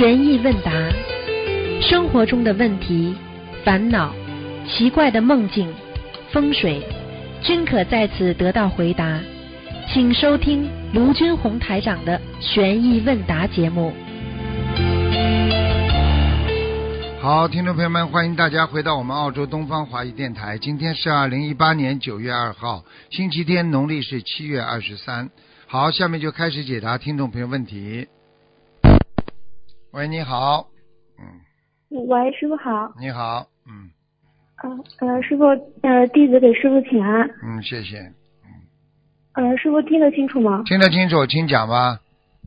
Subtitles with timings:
[0.00, 0.72] 悬疑问答，
[1.82, 3.14] 生活中的问题、
[3.62, 4.14] 烦恼、
[4.66, 5.70] 奇怪的梦境、
[6.32, 6.82] 风水，
[7.42, 9.20] 均可在此得到回答。
[9.92, 13.92] 请收听卢军红台长的悬疑问答节目。
[17.20, 20.56] 好，听众朋友们，欢迎大家回到我们澳洲东方华语电台。
[20.56, 25.28] 今天是二零一八年九月二号，星期天，农历是七月二十三。
[25.66, 28.06] 好，下面就开始解答听众朋友问题。
[29.92, 30.68] 喂，你好，
[31.18, 32.92] 嗯，喂，师傅好。
[33.00, 33.90] 你好，嗯
[34.62, 34.70] 呃
[35.08, 35.44] 呃，师傅，
[35.82, 37.28] 呃，弟子给师傅请安。
[37.42, 37.96] 嗯，谢谢，
[39.34, 40.62] 呃，师傅听得清楚吗？
[40.64, 41.98] 听得清楚，请讲吧。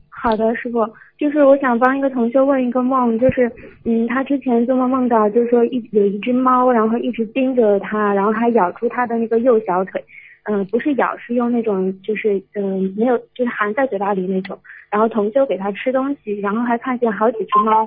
[0.08, 3.52] 好的，师傅，就是我想帮一个同学问一个梦，就是
[3.84, 10.02] 嗯，他之前做梦梦到，就是说一有一只猫，然后一直盯着他，然后还咬住他的那个右小腿，
[10.44, 14.58] 嗯、不是咬，是用那种就是嗯、没有就是含在嘴巴里那种，
[14.90, 17.86] 然后同修给他吃东西，然后还看见好几只猫，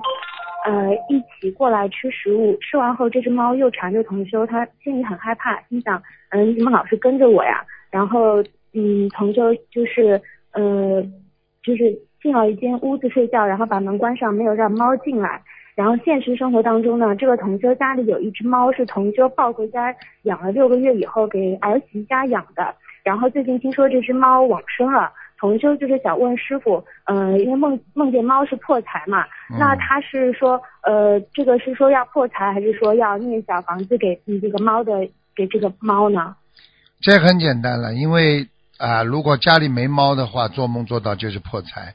[0.66, 7.64] 呃，一起过来吃食物，吃完后这只猫又缠着同修，他心里很害怕，心想嗯，你怎么老是跟着我呀？
[7.90, 8.42] 然后
[8.74, 10.20] 嗯，同修就是
[10.52, 11.02] 呃，
[11.62, 15.40] 就是进了一间屋子睡觉，然后把门关上，没有让猫进来。
[15.78, 22.74] 然后现实生活当中呢，这个同修家里有一只猫，是同修抱回家养了六个月以后给儿媳家养的。
[23.04, 36.34] 然后最近听说这只猫往生了，同修就是想问师傅，呃，因为梦梦见猫是破财嘛，嗯那他是说，呃，这个是说要破财，还是说要念小房子给嗯这个猫的给这个猫呢？
[37.00, 38.48] 这很简单了，因为
[38.78, 41.94] 啊、如果家里没猫的话，做梦做到就是破财。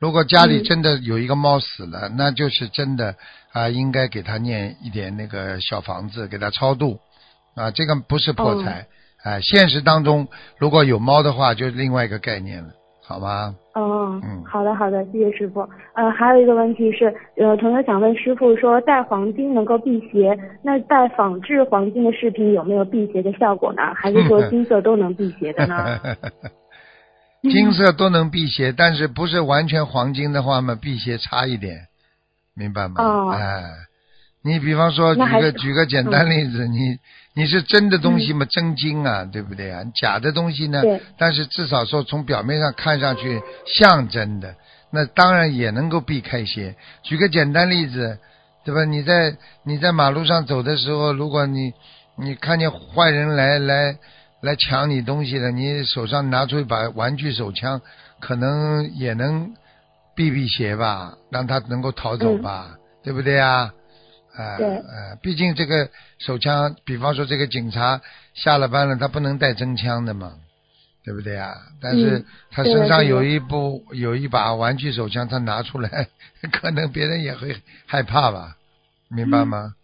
[0.00, 3.14] 如果家里嗯真的有一个猫死了，那就是真的
[3.52, 6.98] 啊、应该给他念一点那个小房子，给他超度
[7.54, 8.86] 啊，这个不是破财。
[9.22, 12.70] 哎、现实当中如果有猫的话，就是另外一个概念了，
[13.06, 13.54] 好吗？
[13.74, 15.60] 哦，嗯好的好的，谢谢师傅。
[15.94, 23.82] 呃，还有一个问题是，呃，同学想问师傅说，戴黄金能够辟邪，那戴仿制黄金的饰品有没有辟邪的效果呢？
[23.94, 25.98] 还是说 金色都能辟邪的呢？
[27.42, 31.86] 金色都能辟邪，但是不是完全黄金的话嘛，辟邪差一点，
[32.54, 33.02] 明白吗？
[33.02, 33.64] 哦哎，
[34.42, 36.98] 你比方说举个举个简单例子，你
[37.34, 39.82] 你是真的东西嘛，真金啊，对不对啊？
[39.94, 44.56] 假的东西呢对，但是至少说从表面上看上去像真的，
[44.90, 46.74] 那当然也能够避开一些。
[47.02, 48.18] 举个简单例子，
[48.64, 48.84] 对吧？
[48.84, 51.72] 你在你在马路上走的时候，如果你
[52.16, 53.96] 你看见坏人来来
[54.40, 57.80] 来抢你东西的，你手上拿出一把玩具手枪，
[58.20, 59.54] 可能也能
[60.14, 63.72] 避避邪吧，让他能够逃走吧，对不对啊？
[64.36, 68.00] 呃对呃，毕竟这个手枪，比方说这个警察
[68.32, 70.34] 下了班了，他不能带真枪的嘛，
[71.04, 71.52] 对不对啊？
[71.82, 76.06] 但是嗯他身上有一部有一把玩具手枪，他拿出来，
[76.52, 78.56] 可能别人也会害怕吧，
[79.08, 79.74] 明白吗？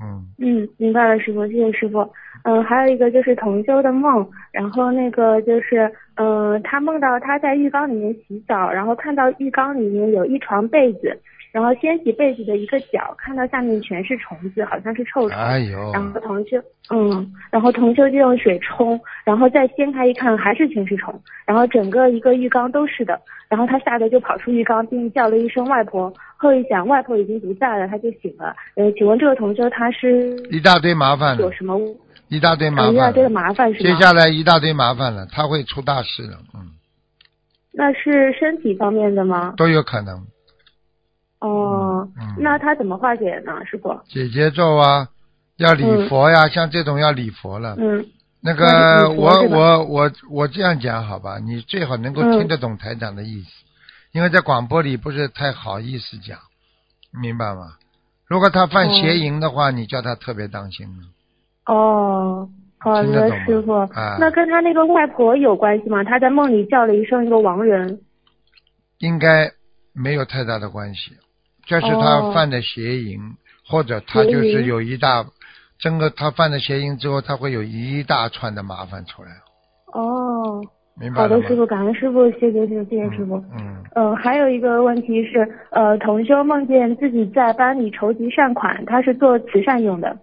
[0.00, 2.08] 嗯嗯，明白了，师傅，谢谢师傅。
[2.48, 11.18] 嗯、还有一个就是同修的梦，然后那个就是，嗯、他梦到他在浴缸里面洗澡，然后看到浴缸里面有一床被子，
[11.56, 15.38] 然后掀起被子的一个角，看到下面全是虫子，好像是臭虫。
[15.38, 16.58] 哎呦，然后同修，
[16.90, 23.18] 嗯，然后同修就用水冲，然后再掀开一看，还是全是虫，然后整个一个浴缸都是的，
[23.48, 28.54] 然后他吓得就跑出浴缸，并叫了一声外婆，后一想外婆已经不在了，他就醒了。
[28.74, 31.80] 呃，请问这个同修他是一大堆麻烦，有什么
[32.28, 33.88] 一大堆麻烦一大堆的，麻烦是吗？
[33.88, 36.68] 接下来一大堆麻烦了，他会出大事了，嗯，
[37.72, 39.54] 那是身体方面的吗？
[39.56, 40.20] 都有可能。
[41.40, 43.98] 哦，嗯那他怎么化解呢，师傅？
[44.08, 45.08] 姐姐咒啊，
[45.56, 47.76] 要礼佛呀，像这种要礼佛了。
[47.78, 48.04] 嗯
[48.40, 53.48] 那个我我我我这样讲好吧，你最好能够嗯听得懂台长的意思，
[54.12, 56.38] 因为在广播里不是太好意思讲，
[57.20, 57.72] 明白吗？
[58.28, 61.74] 如果他犯邪淫的话，你叫他特别当心了。
[61.74, 62.48] 哦，
[62.78, 63.72] 好的师傅。
[63.72, 66.04] 啊那跟他那个外婆有关系吗？
[66.04, 68.00] 他在梦里叫了一声一个亡人。
[68.98, 69.50] 应该
[69.92, 71.16] 没有太大的关系，
[71.66, 73.18] 这是他哦犯的邪淫，
[73.66, 75.26] 或者他就是有一大，
[75.78, 79.28] 整个他犯了邪淫之后，他会有一大串的麻烦出来，
[79.92, 80.62] 哦，
[80.98, 81.22] 明白？
[81.22, 83.36] 好的，师傅，感恩师傅，谢谢谢谢谢谢师傅。
[83.58, 90.16] 嗯，呃，还有一个问题是，呃，同修梦见自己在班里筹集善款，他是做慈善用的，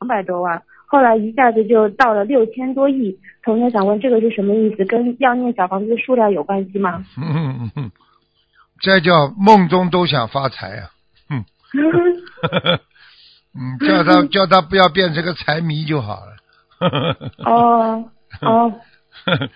[0.00, 3.18] 两百多万，后来一下子就到了六千多亿。
[3.42, 4.84] 同学想问这个是什么意思？
[4.84, 7.04] 跟要念小房子的数量有关系吗？
[7.16, 7.90] 嗯嗯嗯嗯，
[8.80, 10.90] 这叫梦中都想发财啊！
[11.30, 11.44] 嗯，
[13.54, 16.36] 嗯，叫他 叫他不要变成个财迷就好了。
[17.44, 18.04] 哦
[18.40, 18.72] 哦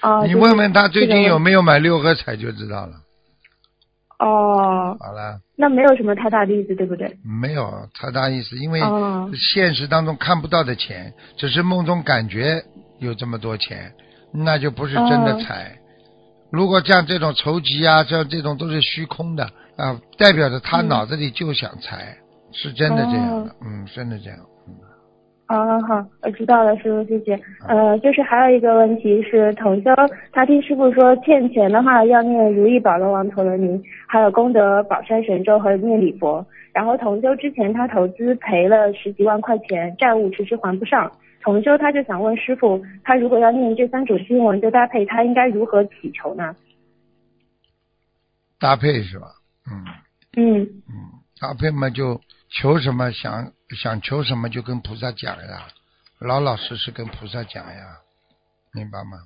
[0.03, 2.93] 哦你问问他最近有没有买六合彩就知道了。
[4.19, 7.17] 哦，好了，那没有什么太大的意思，对不对？
[7.25, 12.63] 没有太大意思，因为哦现实当中看不到的钱，只是梦中感觉
[13.01, 13.93] 有这么多钱，
[14.33, 15.79] 那就不是真的哦财。
[16.55, 19.43] 如果像这种筹集啊，像这种都是虚空的
[19.77, 22.17] 啊，代表着他嗯脑子里就想财，
[22.53, 24.39] 是真的这样的，嗯，真的这样。
[24.39, 24.75] 嗯
[25.47, 27.39] 好，好，我知道了，师傅，谢谢。
[27.69, 29.91] 呃，就是还有一个问题是，同修
[30.33, 36.45] 他听师傅说，欠钱的话要念如意宝轮王陀罗尼，还有功德宝山神咒和念礼佛。
[36.73, 41.11] 然后同修之前他投资赔了十几万块钱，债务迟迟还不上。
[41.45, 46.57] 同修他就想问师傅，他如果要念这三种经文，就搭配他应该如何祈求呢？
[48.59, 49.27] 搭配是吧？
[49.71, 49.85] 嗯
[50.37, 52.19] 嗯，嗯，搭配嘛就
[52.49, 55.69] 求什么想想求什么就跟菩萨讲呀，
[56.19, 58.01] 老老实实跟菩萨讲呀，
[58.73, 59.19] 明白吗？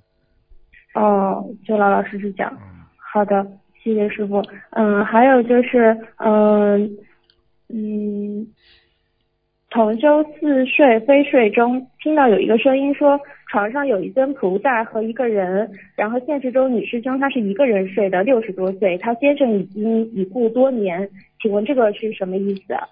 [0.95, 2.53] 哦，就老老实实讲。
[2.53, 3.47] 嗯，好的，
[3.81, 4.43] 谢谢师傅。
[4.71, 6.99] 嗯，还有就是，嗯
[7.69, 8.47] 嗯，
[9.71, 13.21] 同修似睡非睡中，听到有一个声音说
[13.51, 21.07] 床上有一尊菩萨和一个人，然后现实中女师兄她是一个人睡的，六十多岁，她先生已经已故多年，
[21.43, 22.89] 请问这个是什么意思啊？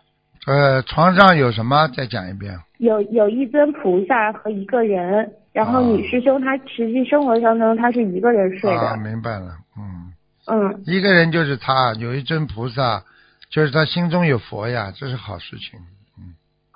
[0.46, 1.88] 呃，床上有什么？
[1.96, 2.52] 再讲一遍。
[2.78, 10.12] 有有一尊菩萨和一个人，然后哦女师兄她实际生活当中她是一个人睡的，啊，明白了，嗯，
[10.46, 13.02] 嗯一个人就是他，有一尊菩萨，
[13.50, 15.95] 就是他心中有佛呀，这是好事情，嗯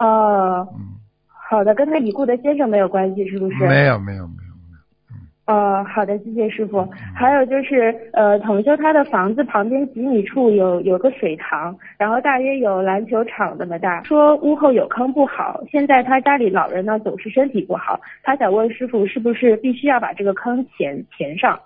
[0.00, 0.68] 哦。
[0.74, 0.98] 嗯，
[1.28, 3.66] 好的，跟他已故的先生没有关系，是不是？
[3.66, 6.88] 没有没有没有，哦，好的，谢谢师傅。
[7.14, 14.02] 还有就是，呃，同修他的房子旁边几米处有有个水塘，然后大约有篮球场那么大。
[14.04, 21.58] 说屋后有坑不好，现在他家里老人呢总是身体不好，他想问师傅是不是必须要把这个坑填填上？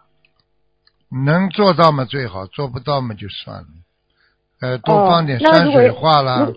[1.26, 3.68] 能做到嘛最好，做不到嘛就算了。
[4.62, 6.56] 呃，多哦放点山水画啦如，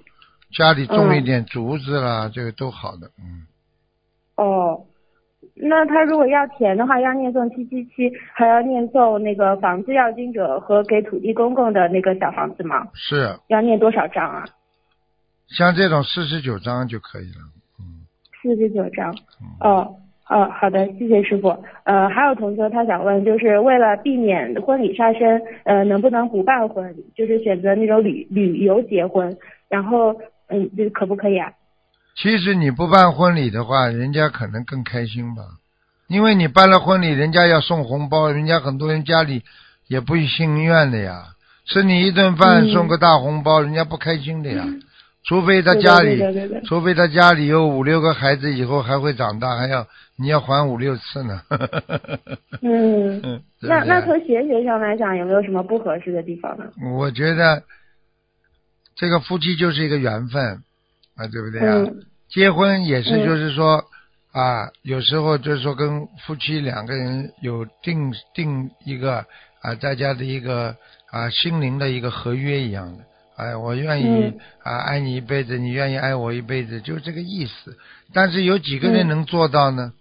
[0.58, 3.46] 家里种一嗯点竹子啦，这个都好的，嗯。
[4.36, 4.86] 哦，
[5.56, 12.88] 那他如果要填的话，要念诵七七七，还要念诵那个房子要经者和给土地公公的那个小房子吗？
[12.94, 14.46] 是，要念多少章啊？
[15.48, 17.42] 像这种四十九章就可以了。
[17.80, 18.06] 嗯，
[18.42, 19.16] 四十九章。
[19.40, 19.96] 嗯哦，
[20.28, 21.56] 哦，好的，谢谢师傅。
[21.84, 29.38] 呃，还有同学他想问，就是为了避免婚礼杀生，呃，能不能不办婚礼，就是选择那种旅旅游结婚，
[29.70, 30.16] 然后
[30.48, 31.52] 嗯，这可不可以啊？
[32.16, 35.44] 其实你不办婚礼的话，人家可能更开心吧，
[36.08, 39.44] 因为你办了婚礼，人家要送红包，人家很多人家里
[39.88, 41.26] 也不心愿的呀，
[41.66, 44.66] 吃你一顿饭嗯送个大红包，人家不开心的呀。
[45.24, 49.86] 除非他家里，对的对的对除非他家里有五六个孩子，以后还会长大，还要
[50.16, 51.42] 你要还五六次呢。
[52.64, 56.64] 嗯， 那那从学学上来讲，有没有什么不合适的地方呢？
[56.98, 57.62] 我觉得
[58.98, 60.64] 这个夫妻就是一个缘分
[61.16, 61.76] 啊，对不对啊？
[61.78, 63.86] 嗯结婚也是，嗯就是说、
[64.34, 69.26] 啊，有时候就是说跟夫妻两个人有定定一个
[69.62, 70.76] 啊，大家的一个
[71.10, 73.06] 啊心灵的一个合约一样的。
[73.38, 77.78] 哎，我愿意、嗯啊爱你一辈子，你愿意爱我一辈子，就是这个意思。
[78.12, 79.94] 但是有几个人嗯能做到呢？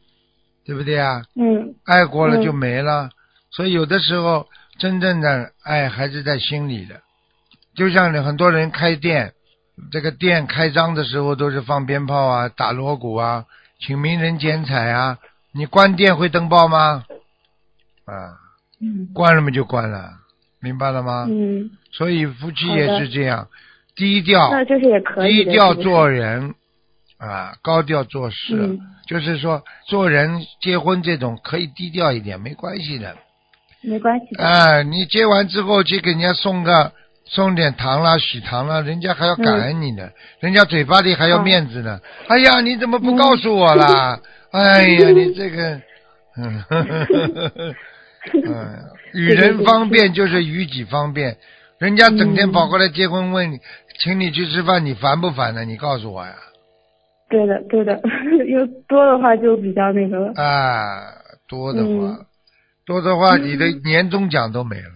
[0.65, 1.23] 对不对啊？
[1.37, 3.11] 嗯爱过了嗯就没了，
[3.53, 4.49] 所以有的时候
[4.81, 7.03] 真正的爱还是在心里的。
[7.77, 9.33] 就像很多人开店，
[9.93, 13.45] 这个店开张的时候都是放鞭炮啊、打锣鼓啊、
[13.79, 15.19] 请名人剪彩啊。
[15.53, 17.05] 你关店会登报吗？
[18.05, 18.39] 啊，
[18.81, 20.11] 嗯关了嘛就关了，
[20.61, 21.27] 明白了吗？
[21.29, 23.49] 嗯，所以夫妻也是这样，
[23.95, 25.51] 低调，那就是也可以的。
[25.51, 26.55] 低调做人
[27.19, 28.57] 啊，高调做事。
[28.57, 33.17] 嗯就是说，做人结婚这种可以低调一点，没关系的。
[33.81, 34.45] 没关系的。
[34.45, 36.93] 啊，你结完之后去给人家送个
[37.27, 40.09] 送点糖啦、喜糖啦，人家还要感恩你呢，
[40.41, 42.01] 人家嘴巴里还要面子呢。
[42.29, 44.21] 哎呀，你怎么不告诉我啦？
[44.53, 45.81] 哎呀，你这个，
[46.39, 46.65] 嗯，
[48.47, 48.79] 嗯，
[49.13, 51.37] 与人方便就是与己方便。
[51.79, 53.59] 人家整天跑过来结婚问你，
[53.99, 55.65] 请你去吃饭，你烦不烦呢？
[55.65, 56.33] 你告诉我呀。
[57.29, 58.01] 对的，对的，
[58.49, 60.33] 有多的话就比较那个了。
[60.37, 61.13] 啊，
[61.49, 62.27] 多的话，嗯
[62.87, 64.96] 多的话，你的 年终奖都没了。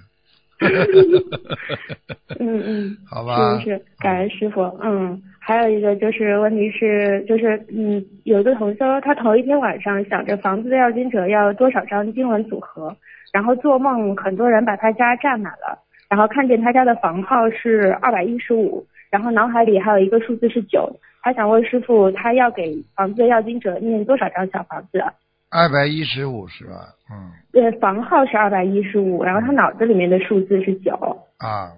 [2.39, 4.63] 嗯 嗯， 好吧是是，感恩师傅。
[4.83, 12.95] 嗯，还有一个就是问题是，就是嗯，有一个同修，他头一天晚上想着房子的要金者要多少张经文组合，
[13.33, 20.91] 然后做梦很多人把他家占满了，然后看见他家的房号是二百一十五，然后脑海里还有一个数字是九，
[21.23, 25.03] 他想问师傅，他要给房子的要金者念多少张小房子？
[25.51, 26.95] 二百一十五是吧？
[27.11, 30.93] 嗯对，房号是二百一十五，然后他脑子里面的数字是九。
[31.39, 31.73] 啊，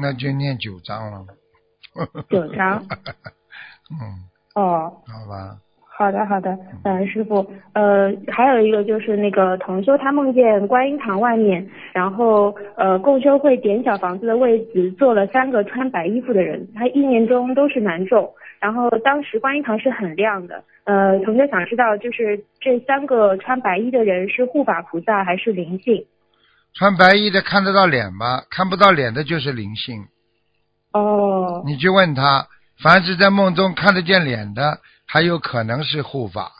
[0.00, 1.26] 那就念九章了。
[2.28, 2.80] 九章。
[3.90, 4.24] 嗯，
[4.54, 5.58] 哦，好吧。
[5.96, 18.28] 好的，好的，嗯，师傅，呃，还有一个就是那个同修，他梦见观音堂外面，然后呃，共修会点小房子的位置坐了三个穿白衣服的人，他意念中都是男众，
[18.64, 26.06] 然后当时观音堂是很亮的，呃，同学想知道，就是这三个穿白衣的人是护法菩萨还是灵性？
[26.72, 28.42] 穿白衣的看得到脸吗？
[28.48, 30.06] 看不到脸的就是灵性。
[30.94, 31.62] 哦。
[31.66, 32.46] 你去问他，
[32.82, 34.78] 凡是在梦中看得见脸的。
[35.06, 36.50] 还有可能是护法，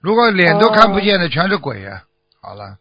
[0.00, 2.02] 如果脸都看不见的全是鬼啊！
[2.42, 2.76] 好了。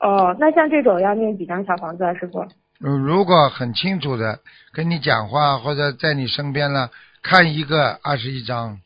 [0.00, 2.44] 哦，那像这种要念几张小房子啊，师傅？
[2.84, 4.40] 嗯如果很清楚的
[4.72, 6.90] 跟你讲话或者在你身边了，
[7.22, 8.80] 看一个二十一张。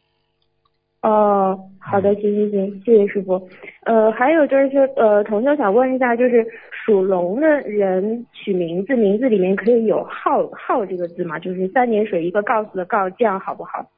[1.02, 3.49] 哦，好的，行行行，谢谢师傅。
[3.85, 6.45] 呃，还有就是说，呃，同学想问一下，就是
[6.85, 11.38] 属龙的人取名字，名字里面可以有浩浩这个字吗？
[11.38, 13.88] 就是三点水一个告诉的告，这样好不好？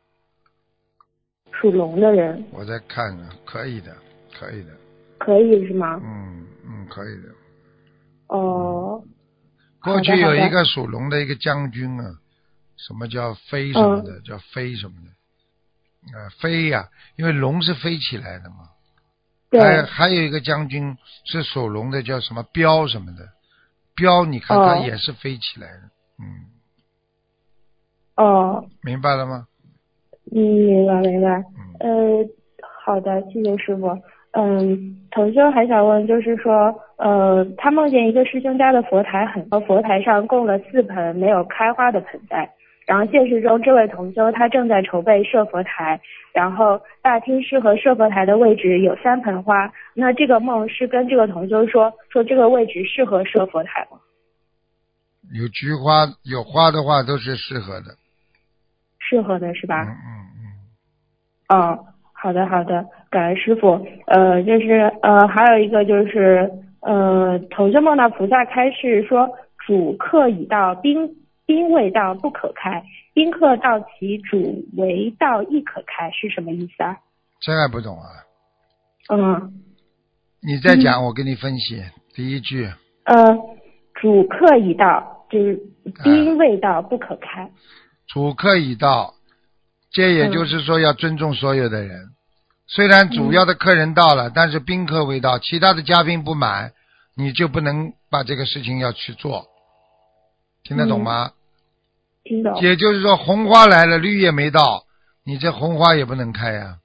[1.50, 3.96] 属龙的人，我在看呢，可以的，
[4.38, 4.70] 可以的，
[5.18, 5.98] 可以是吗？
[6.04, 7.28] 嗯嗯，可以的。
[8.28, 9.02] 哦。
[9.80, 12.04] 过去有一个属龙的一个将军啊，
[12.78, 18.70] 什么叫飞什么的，叫飞什么的，啊飞呀，因为龙是飞起来的嘛。
[19.50, 19.60] 对。
[19.60, 23.28] 还还有一个将军是属龙的，叫什么彪什么的，
[23.94, 25.82] 彪你看他也是飞起来的，
[26.18, 26.46] 嗯。
[28.16, 28.64] 哦。
[28.82, 29.46] 明白了吗？
[30.30, 31.44] 嗯，明白明白。
[31.80, 32.24] 呃，
[32.84, 33.88] 好的，谢谢师傅。
[34.32, 42.48] 嗯，同修还想问，就是说，呃，他梦见一个师兄家的佛台很高，佛台上供了四盆没有开花的盆栽。
[42.88, 46.00] 然后现实中，这位同修他正在筹备设佛台，
[46.32, 49.70] 然后大厅适合设佛台的位置有三盆花。
[49.92, 53.98] 那这个梦是跟这个同修说，说这个位置适合设佛台吗？
[55.38, 57.94] 有菊花有花的话，都是适合的。
[58.98, 59.82] 适合的是吧？
[59.82, 60.08] 嗯嗯
[61.50, 61.60] 嗯。
[61.60, 61.78] 哦，
[62.14, 63.86] 好的好的，感恩师傅。
[64.06, 69.28] 呃，就是呃，还有一个就是呃，同修梦到菩萨开示说，
[69.66, 71.14] 主客已到，宾
[71.48, 76.94] 宾未到不可开，宾客到其，主为道亦可开，是什么意思啊？
[77.40, 78.06] 这还不懂啊？
[79.08, 79.64] 嗯。
[80.42, 81.82] 你再讲，我给你分析
[82.14, 82.70] 第一句。
[83.04, 83.34] 呃，
[83.94, 85.58] 主客已到，就是
[86.04, 87.50] 宾未到不可开。
[88.06, 89.14] 主客已到，
[89.90, 92.10] 这也就是说要尊重所有的人。
[92.66, 96.72] 虽然主要的客人到了，但是宾客未到，其他的嘉宾不满，
[97.16, 99.46] 你就不能把这个事情要去做。
[100.62, 101.32] 听得懂吗？
[102.28, 102.60] 听懂。
[102.60, 104.84] 也就是说，红花来了，绿叶没到，
[105.24, 106.76] 你这红花也不能开呀。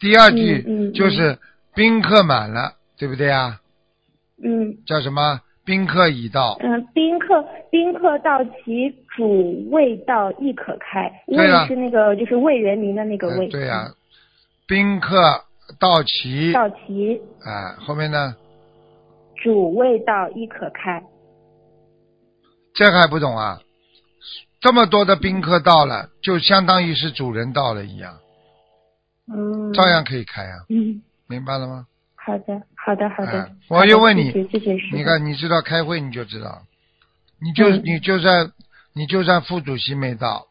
[0.00, 1.38] 第二句就是
[1.74, 3.60] 宾客满了，对不对啊？
[4.42, 4.76] 嗯。
[4.84, 5.40] 叫什么？
[5.64, 6.58] 宾客已到。
[6.60, 11.10] 嗯，宾客宾客到齐，主未到亦可开。
[11.26, 13.48] 对是那个就是魏人民的那个魏。
[13.48, 13.88] 对呀，
[14.66, 15.16] 宾客
[15.80, 16.52] 到齐。
[16.52, 17.18] 到齐。
[17.42, 18.36] 啊，后面呢？
[19.42, 21.02] 主未到亦可开。
[22.74, 23.60] 这还不懂啊？
[24.64, 28.18] 这么多的宾客到了，就相当于是主人到了一样。
[29.30, 29.74] 嗯。
[29.74, 30.64] 照样可以开啊。
[30.70, 31.02] 嗯。
[31.26, 31.86] 明白了吗？
[32.16, 33.50] 好的，好的，好的。
[33.68, 36.62] 我又问你，谢谢你看，你知道开会你就知道，
[37.42, 38.52] 你就你就算
[38.94, 40.46] 你就算副主席没到，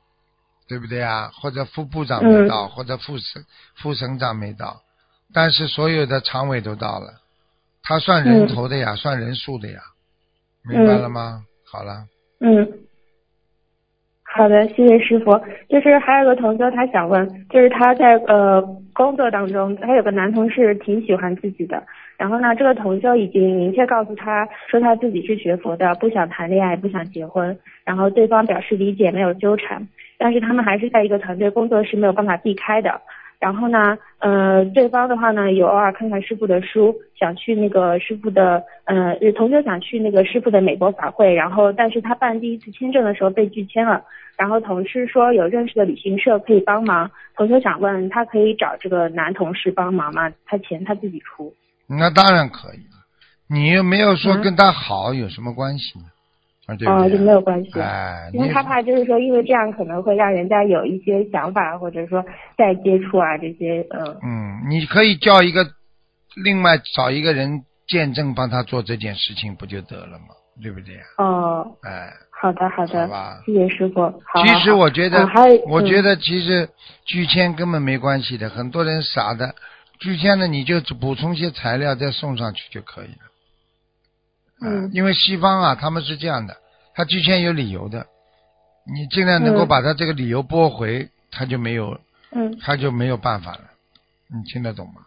[0.67, 1.31] 对不对啊？
[1.33, 3.43] 或者副部长没到，或者副省
[3.77, 4.83] 副省长没到，
[5.33, 7.15] 但是所有的常委都到了，
[7.81, 9.81] 他算人头的呀，算人数的呀，
[10.63, 11.43] 明白了吗？
[11.65, 12.05] 好了。
[12.41, 12.71] 嗯。
[14.35, 15.39] 好的，谢谢师傅。
[15.69, 18.59] 就是还有个同学，他想问，就是他在呃
[18.91, 21.83] 工作当中，他有个男同事挺喜欢自己的，
[22.17, 29.87] 然后呢，这个同修已经明确告诉他说他自己是学佛的，不想谈恋爱，不想结婚，然后对方表示理解，没有纠缠，
[30.17, 32.99] 但是他们还是在一个团队工作是没有办法避开的。
[33.43, 44.01] 然后呢，呃，对方的话呢，有偶尔看看师傅的书，想去那个师傅的，呃，同学想去那个师傅的美国法会，然后但是他办第一次签证的时候被拒签了，
[44.37, 50.31] 然后同事说有认识的旅行社可以帮忙，同学想问他可以找这个男同事帮忙吗？
[50.45, 51.53] 他钱他自己出。
[51.85, 53.03] 那当然可以了，
[53.49, 56.05] 你又没有说跟他好有什么关系呢？
[56.65, 62.23] 啊，就没有关系，哎，因为他怕就是说，因为这样可能会让人家有一些想法，或者说
[62.57, 64.17] 再接触啊这些，嗯。
[64.23, 65.65] 嗯，你可以叫一个，
[66.43, 70.35] 另外找一个人见证帮他做这件事情，不就得了吗？
[70.61, 70.95] 对不对？
[71.17, 71.75] 哦。
[71.83, 72.13] 哎。
[72.29, 73.01] 好的，好的。
[73.01, 73.41] 好吧。
[73.45, 74.21] 谢谢师傅。
[74.41, 76.69] 其实我觉得，还我觉得其实
[77.05, 79.55] 拒签根本没关系的，很多人傻的，
[79.99, 83.32] 拒签了你就补充些材料再送上去就可以了。
[84.63, 86.55] 嗯，因为西方啊，他们是这样的，
[86.95, 88.05] 他之前有理由的，
[88.85, 91.97] 你尽量能够嗯把他这个理由驳回，他就没有
[92.31, 93.61] 嗯，他就没有办法了。
[94.33, 95.01] 你听得懂吗？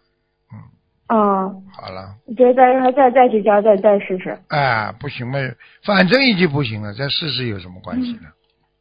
[0.53, 4.37] 嗯哦，好了，觉得再让他再再去教，再再试试。
[4.49, 5.39] 哎，不行嘛，
[5.83, 8.29] 反正已经不行了，再试试有什么关系呢？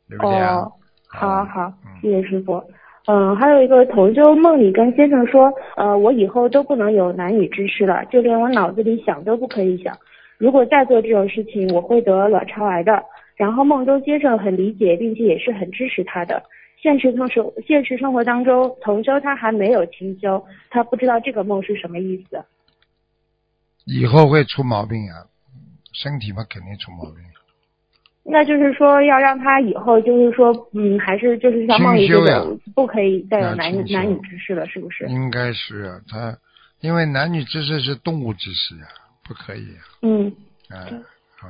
[0.09, 0.57] 对不对啊？
[0.57, 0.73] 哦，
[1.09, 2.63] 好好嗯，谢谢师傅。
[3.07, 9.97] 嗯，还有一个同修梦里跟先生说，呃，我以后都不能有男女之事了，就连我脑子里想都不可以想。
[10.39, 13.05] 如果再做这种事情，我会得卵巢癌的。
[13.37, 16.43] 然后孟周先生很理解，并且也是很支持他的。
[16.81, 22.45] 现实生活现实生活当中，同修他还没有清修，他不知道这个梦是什么意思。
[23.85, 25.15] 以后会出毛病呀、
[25.93, 27.17] 身体嘛肯定出毛病。
[28.29, 35.07] 那就是说，要让他以后就是说，嗯，还是就是像梦里这种，不可以再有男女男女之事了，是不是？
[35.07, 36.37] 应该是啊，他
[36.81, 38.87] 因为男女之事是动物之事呀、
[39.27, 39.67] 不可以
[40.03, 40.33] 嗯、
[40.71, 40.85] 嗯，啊，
[41.41, 41.49] 啊，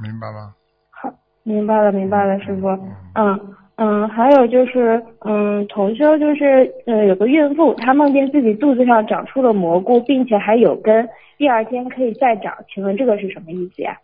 [0.00, 0.54] 明白吗？
[0.90, 2.68] 好，明白了，明白了，师傅。
[3.14, 13.96] 嗯嗯，还有就是，嗯，同修就是，呃，有个孕妇，她梦见自己肚子上长出了蘑菇，并且还有根，第二天可以再长，请问这个是什么意思呀？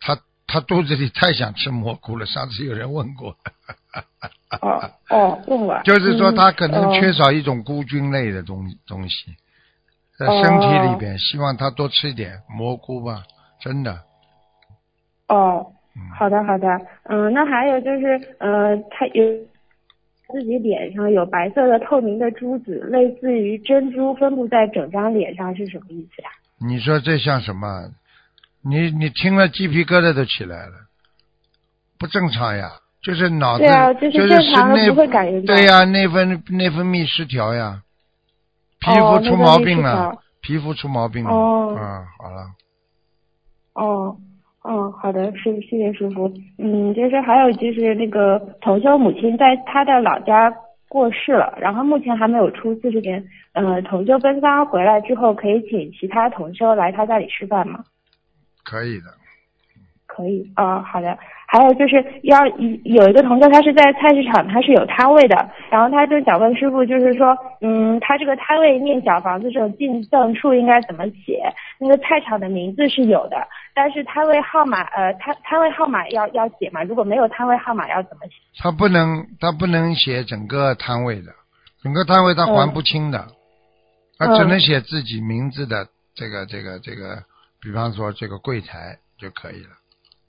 [0.00, 3.34] 她她肚子里太想吃蘑菇了，上次有人问过，
[4.60, 5.80] 哦哦，问我。
[5.84, 9.32] 就是说她可能嗯缺少一种菇菌类的东东西，
[10.18, 13.22] 在哦身体里边，希望他多吃一点蘑菇吧，
[13.60, 14.00] 真的。
[15.28, 16.66] 哦，嗯，好的好的，
[17.04, 19.22] 嗯，那还有就是，呃，他有
[20.32, 26.28] 自己脸上有白色的透明的珠子，类似于珍珠分布在整张脸上，是什么意思呀？
[26.60, 27.90] 你说这像什么？
[28.62, 30.72] 你你听了鸡皮疙瘩都起来了，
[31.96, 32.72] 不正常呀！
[33.00, 37.80] 就是脑子，对啊就是是正常的内不会感觉到对呀，内分内分泌失调呀，
[38.92, 41.30] 皮哦肤出毛病了调，皮肤出毛病了。
[41.30, 42.46] 哦嗯，好了，
[43.74, 44.16] 哦，
[44.62, 46.32] 哦，好的，师傅，谢谢师傅。
[46.58, 50.52] 嗯，就是还有就是那个同修母亲在她的老家
[50.88, 53.24] 过世了，然后目前还没有出四十天。
[53.52, 57.84] 呃，同修奔丧回来之后，可以请其他同修来他家里吃饭吗？
[58.64, 59.06] 可以的。
[60.06, 61.16] 可以啊、好的。
[61.50, 62.46] 还有就是要
[62.84, 65.34] 有一个同学，他是在菜市场，他是有摊位的，
[65.70, 71.50] 然后他就想问师傅，就是说，嗯，他这个摊位念小房子这种进赠处应该怎么写？
[71.80, 76.82] 那个菜场的名字是有的，但是摊位号码，呃，摊摊位号码要要写吗？
[76.82, 78.34] 如果没有摊位号码要怎么写？
[78.58, 81.32] 他不能，他不能写整个摊位的，
[81.82, 83.26] 整个摊位他还不清的，
[84.18, 87.22] 他只能写自己名字的这个这个这个，
[87.62, 89.70] 比方说这个柜台就可以了。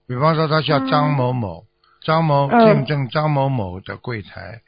[0.10, 1.64] 比方说他叫张某某，
[2.02, 4.60] 张某嗯见证张某某的柜台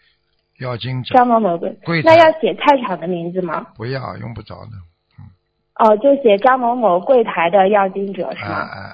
[0.60, 3.66] 要经者，张某某对柜，那要写菜场的名字吗？
[3.76, 8.56] 不要用不着的，哦，就写张某某柜台的要经者是啊吗？
[8.56, 8.94] 啊啊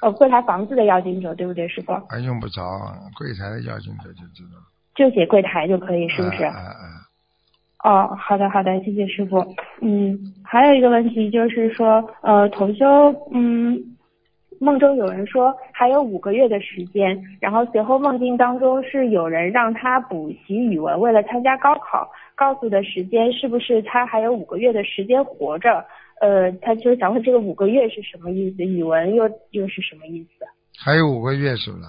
[0.00, 1.92] 哦，柜台房子的要经者，对不对，师傅？
[1.92, 2.62] 啊，用不着，
[3.18, 4.58] 柜台的要经者就知道，
[4.94, 6.44] 就写柜台就可以，是不是？
[6.44, 6.72] 啊啊
[7.84, 9.38] 啊，哦，好的好的，谢谢师傅。
[9.82, 12.86] 嗯，还有一个问题就是说，呃，同修，
[13.32, 13.93] 嗯，
[14.60, 25.84] 梦中有人说还有五个月的时间，然后随后梦境当中是有人让他补习语文，为了参加高考，告诉的时间是不是他还有五个月的时间活着？
[26.20, 28.62] 呃，他就想问这个五个月是什么意思？
[28.62, 30.46] 语文又又是什么意思？
[30.78, 31.84] 还有五个月是不是？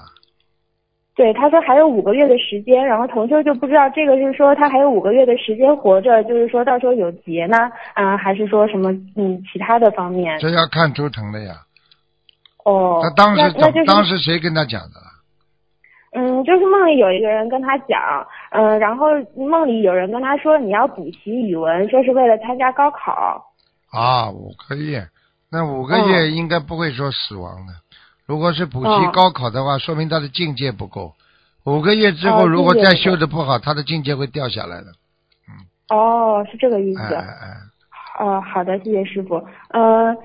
[1.15, 7.57] 对，他说还有五个月的时间，然后同修就不知道这个是说他还有五个月的时间活着，就是说到时候有劫呢，
[7.93, 10.37] 啊、还是说什么嗯其他的方面？
[10.39, 11.53] 这要看图腾的呀。
[12.65, 14.99] 哦，他当时那那就是怎当时谁跟他讲的？
[16.17, 23.45] 嗯，就是梦里有一个人跟他讲，嗯、然后梦里有人跟他说你要补习语文，说是为了参加高考。
[23.91, 25.07] 啊，五个月，
[25.51, 27.73] 那五个月应该不会说死亡的。
[28.25, 31.13] 如果是补习嗯高考的话，说明他的境界不够。
[31.65, 34.87] 五个月之后，哦如果再修的不好，他的境界会掉下来的。
[35.89, 37.01] 哦，是这个意思。
[37.01, 39.35] 哎哎哎，哦，好的，谢谢师傅。
[39.69, 40.15] 呃，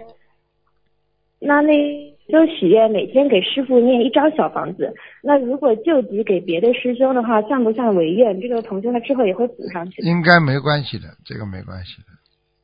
[1.40, 4.95] 那那就许愿每天给师傅念一张小房子。
[5.23, 8.40] 那如果救急给别的师兄的话，算不算违愿？
[8.40, 10.01] 这个同修他之后也会补上去。
[10.03, 12.09] 应该没关系的，这个没关系的。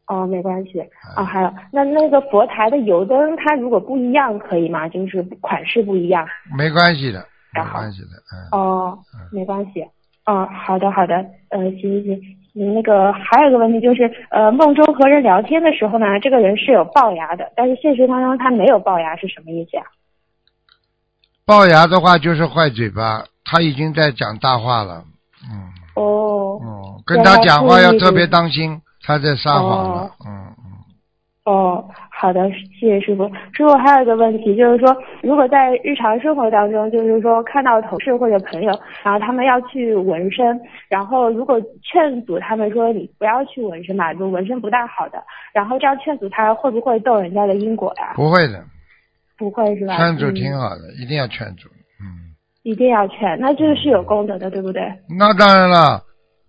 [0.07, 0.81] 哦，没关系。
[1.17, 4.89] 哦，还有那那个佛台的油灯，它如果不一样可以吗？
[4.89, 6.27] 就是款式不一样。
[6.57, 8.59] 没关系的，没关系的，嗯。
[8.59, 8.99] 哦，
[9.33, 9.83] 没关系。
[10.25, 11.15] 哦，好的好的，
[11.51, 12.23] 呃，行行行。
[12.59, 19.83] 嗯那个还有一个问题就是，呃，梦中和人聊天的时候呢，这个人是有龅牙的，但是现实当中他没有龅牙，是什么意思呀？
[21.47, 25.05] 龅牙的话就是坏嘴巴，他已经在讲大话了。
[25.45, 30.11] 嗯哦嗯，跟他讲话要特别当心，他在撒谎了。
[30.27, 30.65] 嗯嗯。
[31.45, 31.89] 哦，
[32.19, 32.49] 好的，
[32.81, 33.29] 谢谢师傅。
[33.53, 48.15] 师傅还有一个问题，就是说，如果在日常生活当中，就是说看到同事或者朋友，然后他们要去纹身，然后如果劝阻他们说你不要去纹身嘛，就纹身不大好的，然后这样劝阻他会不会动人家的因果呀？
[48.15, 48.65] 不会的，
[49.37, 49.99] 不会是吧？
[49.99, 51.69] 劝阻嗯挺好的，一定要劝阻。
[52.01, 54.83] 嗯，一定要劝，那这个是有功德的，对不对？
[55.19, 56.03] 那当然了，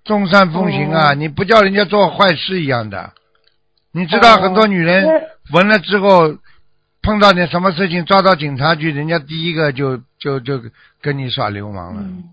[0.05, 3.11] 众善奉行啊，哦你不叫人家做坏事一样的。
[3.93, 5.19] 你知道哦很多女人那
[5.51, 6.37] 纹了之后，
[7.01, 10.61] 碰到点什么事情抓到警察局，人家第一个就就就
[11.01, 12.23] 跟你耍流氓了，嗯，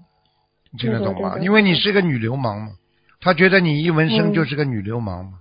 [0.72, 1.38] 你听得懂吗？
[1.40, 2.72] 因为你是个女流氓嘛，
[3.20, 5.38] 他觉得你一纹身嗯就是个女流氓嘛，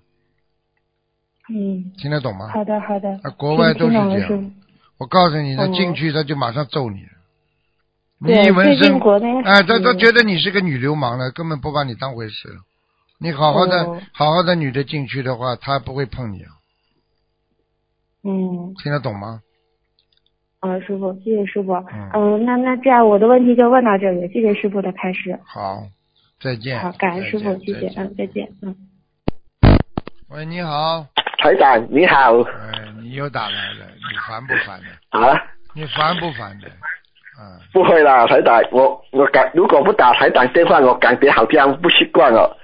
[1.49, 2.49] 嗯，听得懂吗？
[2.49, 3.09] 好的好的。
[3.23, 4.51] 啊，国外都是这样。
[4.97, 7.05] 我告诉你的，哦进去他就马上揍你。
[8.19, 8.93] 你一纹身，
[9.43, 12.59] 哎，他他嗯觉得你是个女流氓了，根本不把你当回事。
[13.17, 16.51] 你好好的、哦好好的女的进去的话，他不会碰你啊，
[18.23, 19.41] 嗯，听得懂吗？
[20.59, 21.73] 啊，师傅，谢谢师傅。
[21.73, 25.37] 嗯嗯，那那这样我的问题就问到这里，谢谢师傅的开示。
[25.45, 25.83] 好，
[26.39, 26.79] 再见。
[26.79, 28.73] 好，感恩师傅，谢谢，嗯，再见，嗯。
[30.29, 31.05] 喂，你好，
[31.39, 35.19] 台长你好哎，你又打来了，你烦不烦的？
[35.19, 35.43] 啊，
[35.75, 36.67] 你烦不烦的？
[37.35, 42.57] 嗯，不会啦，台长，我我感如果不打台长电话，我感觉好像不习惯了。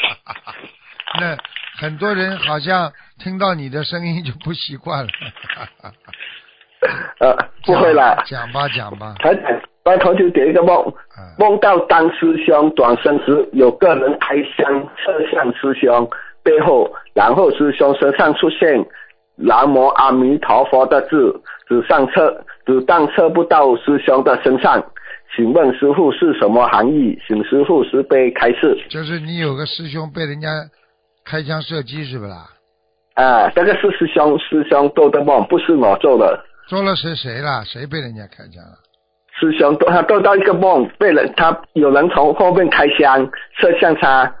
[1.20, 1.36] 那
[1.78, 2.92] 很多人好像
[3.24, 5.10] 听到你的声音就不习惯了。
[7.18, 7.34] 呃，
[7.64, 10.76] 不会啦，讲吧讲吧，台长，刚头就点一个梦，
[11.16, 16.06] 啊，梦到当师兄转身时，有个人开枪射向师兄
[16.42, 18.84] 背后，然后师兄身上出现
[19.36, 24.84] “南无阿弥陀佛”的字，子上测，子弹测不到师兄的身上。
[25.34, 27.18] 请问师傅是什么含义？
[27.26, 28.78] 请师傅慈悲开示。
[28.90, 30.48] 就是你有个师兄被人家
[31.24, 32.50] 开枪射击是不啦？
[33.14, 36.44] 啊，这个是师兄师兄做的梦，不是我做的。
[36.66, 37.62] 做了是谁啦？
[37.64, 38.78] 谁被人家开枪了？
[39.38, 44.32] 师兄他做到一个梦，被人他有人从后面开枪射向他，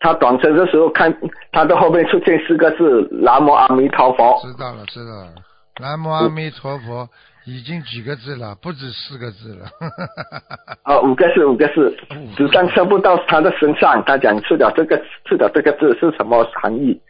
[0.00, 1.14] 他转身的时候看
[1.52, 5.34] 他的后面出现四个字“南无阿弥陀佛知道了知道了，
[5.80, 7.08] 南无阿弥陀佛
[7.46, 9.66] 已经几个字了，不止四个字了。
[10.84, 11.94] ”，哦，五个字五个字，
[12.36, 14.02] 子弹射不到他的身上。
[14.04, 17.00] 他讲出了这个出了这个字是什么含义？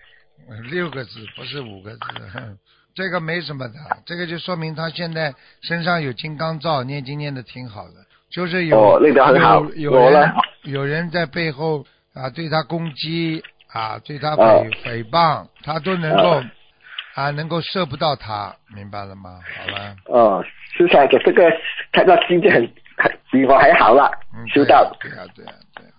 [0.70, 1.98] 六个字不是五个字，
[2.94, 5.32] 这个没什么的，这个就说明他现在
[5.62, 7.94] 身上有金刚罩，念经念的挺好的，
[8.30, 9.14] 就是有、有
[9.76, 10.32] 有人
[10.64, 16.42] 有人在背后啊对他攻击啊对他哦诽诽谤，他都能够
[17.14, 19.38] 啊能够射不到他，明白了吗？
[19.56, 20.44] 好了，哦，
[20.76, 21.48] 是他的这个
[21.92, 24.92] 看到境界很还比我还好了嗯，，修到。
[25.00, 25.92] 对啊、对啊、对啊、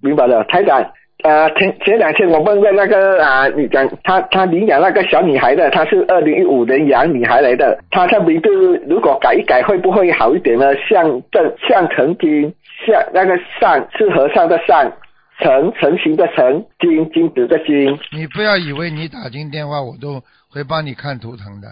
[0.00, 0.82] 明白了，台长。
[1.26, 8.48] 呃，前前两天我问问那个啊，你讲他他领养那个小女孩的，她是二零一五年养女孩来的，她的名字
[8.86, 10.72] 如果改一改会不会好一点呢？
[10.88, 12.54] 像正象成金，
[12.86, 14.92] 像那个善是和尚的善，
[15.40, 21.66] 成成型的成，金金子的金，你不要以为你打进电话我都会帮你看图腾的，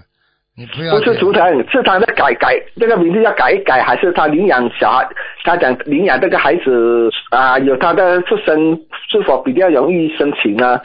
[0.57, 5.09] 你不要不是图腾，是他的改改这个名字要改一改，还是他领养小孩？
[5.43, 8.77] 他讲领养这个孩子啊，有他的出生
[9.11, 10.81] 是否比较容易申请呢？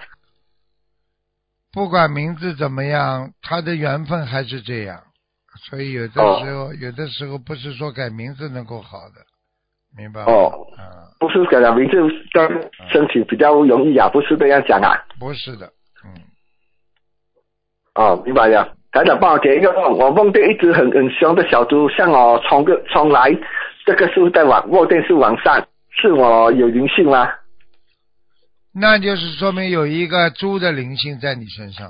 [1.72, 5.00] 不管名字怎么样，他的缘分还是这样，
[5.70, 9.22] 所以有的哦时候，有的时候不是说改名字能够好的，
[9.96, 10.34] 明白吗？
[11.20, 11.98] 不是改了名字
[12.34, 14.98] 的申请比较容易啊，不是这样讲啊。
[15.20, 15.72] 不是的，
[16.04, 16.10] 嗯，
[17.94, 18.74] 哦，明白了。
[18.92, 23.30] 台长帮我解一个梦，我梦见一只很很凶的小猪向我冲个冲来，
[23.86, 27.30] 这个是在网梦见是晚上，是我有灵性吗？
[28.74, 31.88] 那就是说明有一个猪的灵性在你身上，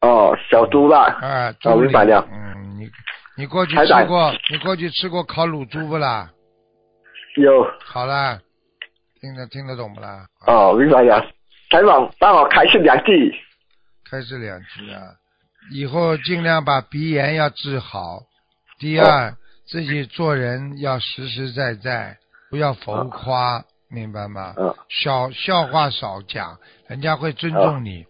[0.00, 1.04] 哦，小猪啦。
[1.20, 2.88] 啊，哦猪灵，明白了嗯，你
[3.36, 6.30] 你过去吃过，你过去吃过烤乳猪不啦？
[7.36, 8.38] 有好啦，
[9.20, 10.26] 听得听得懂不啦？
[10.46, 11.20] 哦，明白了。
[11.70, 13.34] 台长帮我开始两句。
[14.10, 15.00] 开始两句啊，
[15.72, 18.22] 以后尽量把鼻炎要治好。
[18.78, 19.34] 第二，
[19.66, 22.16] 自己做人要实实在在，
[22.50, 24.54] 不要浮夸，明白吗？
[24.56, 28.06] 嗯笑笑话少讲，人家会尊重你。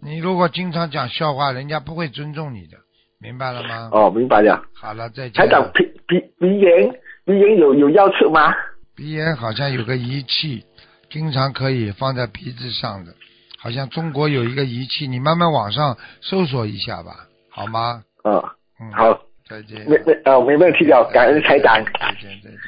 [0.00, 2.78] 你如果经常讲笑话，人家不会尊重你的，
[3.20, 3.90] 明白了吗？
[3.92, 4.64] 哦，明白了。
[4.74, 5.48] 好了，再见台。
[5.48, 6.90] 长鼻鼻鼻炎
[7.24, 8.52] 鼻炎有有要求吗？
[8.96, 10.64] 鼻炎好像有个仪器，
[11.10, 13.14] 经常可以放在鼻子上的，
[13.62, 18.02] 好像中国有一个仪器，你慢慢网上搜索一下吧，好吗？
[18.24, 18.34] 嗯，
[18.80, 19.16] 嗯，好，
[19.48, 19.88] 再见。
[19.88, 21.76] 没没哦没问题的，感恩台长。
[21.84, 22.58] 再见再见。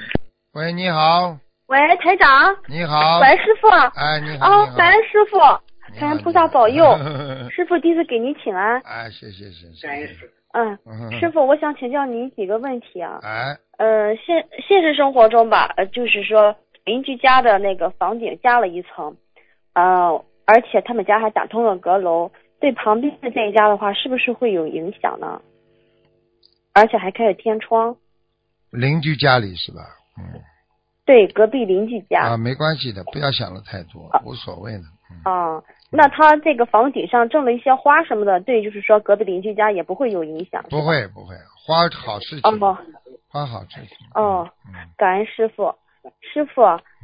[0.53, 3.19] 喂，你好，喂，台长，你好。
[3.19, 5.39] 喂，师傅，哎，你好，哦你，好感恩师傅，
[5.99, 6.97] 感恩菩萨保佑，
[7.51, 8.81] 师傅弟子给您请安。
[8.83, 9.89] 哎，谢谢谢谢。
[10.53, 10.79] 嗯，
[11.19, 13.19] 师傅，我想请教您几个问题啊。
[13.23, 16.55] 哎，呃，现现实生活中吧，呃，就是说
[16.85, 19.17] 邻居家的那个房顶加了一层，
[19.75, 22.31] 呃，而且他们家还打通了阁楼，
[22.61, 25.41] 对旁边的这一家的话，是不是会有影响呢？
[26.73, 27.97] 而且还开了天窗。
[28.71, 29.81] 邻居家里是吧？
[30.19, 30.41] 嗯。
[31.07, 32.21] 对，隔壁邻居家。
[32.23, 34.85] 啊，没关系的，不要想的太多，无所谓的。
[35.23, 40.65] 啊，那他这个房顶上种了一些花什么的，对，就是说隔壁邻居家也不会有影响。
[40.71, 42.51] 不会不会，花好事情。
[42.51, 42.77] 哦。
[43.29, 44.07] 花好事情。
[44.15, 44.49] 哦。
[44.97, 45.75] 感恩师傅，
[46.21, 46.63] 师傅，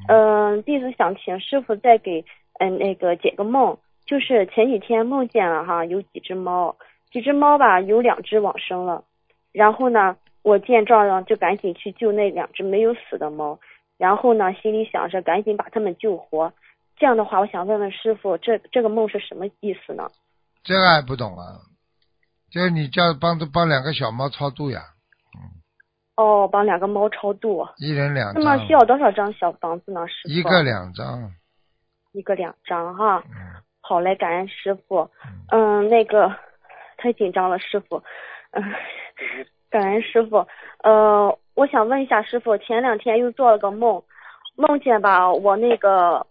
[0.08, 2.24] 嗯，弟子想请师傅再给
[2.60, 6.76] 嗯那个解个梦，就是前几天梦见了哈，有几只猫，
[7.10, 9.02] 几只猫吧，有两只往生了，
[9.50, 13.58] 然后呢，我见状呢就赶紧去救那两只没有死的猫，
[13.96, 16.52] 然后呢心里想着赶紧把它们救活。
[16.98, 20.06] 这样的话，我想问问师傅，这这个梦是什么意思呢？
[20.62, 21.64] 这个还不懂啊？
[22.50, 24.82] 就是你叫帮帮两个小猫超度呀？
[25.34, 25.48] 嗯。
[26.16, 27.66] 哦，帮两个猫超度。
[27.78, 28.42] 一人两张。
[28.42, 30.06] 那么需要多少张小房子呢？
[30.08, 30.34] 师傅。
[30.34, 31.32] 一个两张。
[32.12, 33.22] 一个两张哈。
[33.26, 33.62] 嗯。
[33.80, 35.10] 好嘞，感恩师傅。
[35.50, 35.88] 嗯。
[35.88, 36.34] 那个
[36.96, 38.02] 太紧张了，师傅。
[38.52, 38.62] 嗯。
[39.70, 40.46] 感恩师傅。
[40.82, 44.02] 呃，我想问一下师傅，前两天又做了个梦，
[44.56, 46.26] 梦见吧，我那个。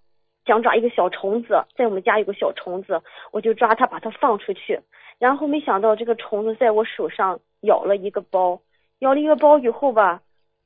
[0.45, 2.99] 想抓一个小虫子，在我们家有个小虫子，
[3.31, 4.81] 我就抓它，把它放出去。
[5.19, 8.59] 然后没想到这个虫子在我手上咬了一个包，
[8.99, 10.21] 咬了一个包以后吧，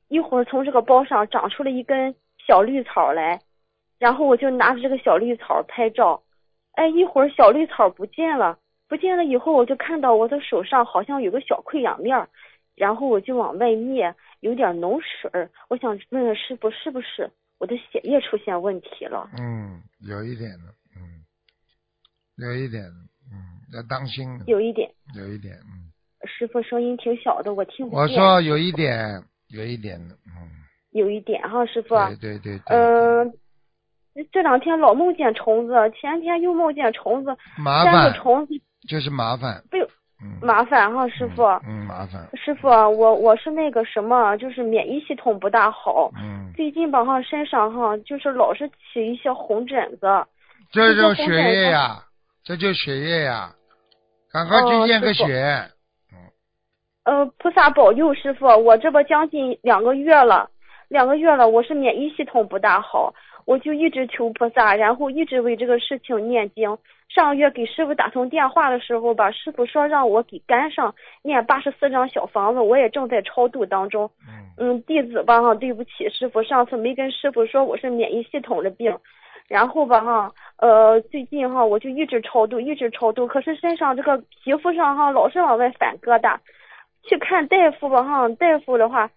[0.08, 2.14] 一会儿从这个包上长出了一根
[2.46, 3.38] 小绿草来，
[4.04, 6.22] 然后我就拿着这个小绿草拍照。
[6.72, 12.28] 哎，一会儿小绿草不见了，不见了以后，我就看到我的手上好像有个小溃疡面，
[12.74, 15.50] 然后我就往外捏，有点脓水儿。
[15.70, 17.30] 我想问问师傅，是不是？
[17.58, 19.30] 我的血液出现问题了。
[19.38, 21.24] 嗯，有一点的，嗯，
[22.36, 22.84] 有一点，
[23.32, 23.40] 嗯，
[23.72, 24.38] 要当心。
[24.46, 24.90] 有一点。
[25.16, 25.90] 有一点，嗯。
[26.26, 27.98] 师傅声音挺小的，我听不见。
[27.98, 30.50] 我说有一点，有一点的，嗯。
[30.90, 31.94] 有一点哈，师傅。
[32.20, 32.60] 对对对。
[32.66, 33.32] 嗯，
[34.32, 38.12] 这两天老梦见虫子，前天又梦见虫子，麻烦。
[38.14, 38.54] 虫子。
[38.88, 39.62] 就是麻烦。
[39.70, 39.76] 不。
[40.40, 41.42] 麻烦哈，师傅。
[41.66, 42.26] 嗯，麻烦。
[42.34, 46.10] 师傅，我我是那个什么，就是免疫系统不大好。
[46.16, 46.50] 嗯。
[46.56, 50.06] 最近吧哈，身上哈就是老是起一些红疹子。
[50.70, 52.02] 这就血液呀，
[52.42, 53.50] 这就血液呀，
[54.32, 55.68] 赶快去验个血。
[56.12, 56.16] 嗯。
[57.04, 60.48] 呃，菩萨保佑，师傅，我这不将近两个月了，
[60.88, 63.12] 两个月了，我是免疫系统不大好。
[63.44, 66.76] 我就一直求菩萨，然后一直为这个事情念经。
[67.08, 74.10] 上个月给师傅打通电话的时候吧，师傅说让我给肝上念八十四张小房子，我也正在超度当中。
[74.58, 78.96] 嗯，弟子吧哈，对不起师傅，上次没跟师傅说我是免疫系统的病。
[79.46, 86.36] 然后吧哈，呃，最近哈我就一直超度，一直超度，可是身上这个皮肤上哈老是往外反疙瘩。
[87.06, 89.08] 去看大夫吧哈，大夫的话。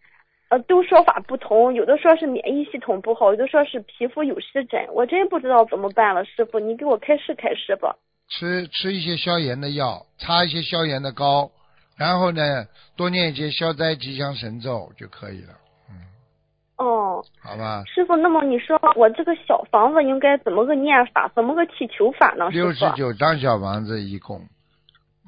[0.49, 7.97] 呃，都说法不同，有的说是免疫系统不好，有的说是皮肤有湿疹，我真不知道怎么办了，师傅，你给我开示开示吧。
[8.29, 11.51] 吃吃一些消炎的药，擦一些消炎的膏，
[11.97, 15.53] 然后呢，多念一些消灾吉祥神咒就可以了。
[15.89, 15.95] 嗯。
[16.77, 17.23] 哦。
[17.43, 17.83] 好吧。
[17.86, 22.49] 师傅，那么你说我这个小房子应该怎么个念法，怎么个祈求法呢？
[22.51, 24.39] 六十九张小房子一共，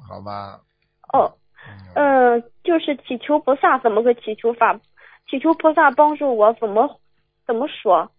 [0.08, 0.60] 好吧。
[1.12, 1.30] 哦。
[1.94, 4.80] 嗯，就是祈求菩萨怎么个祈求法？
[5.30, 7.00] 祈求菩萨帮助我，怎么
[7.46, 8.10] 怎么说？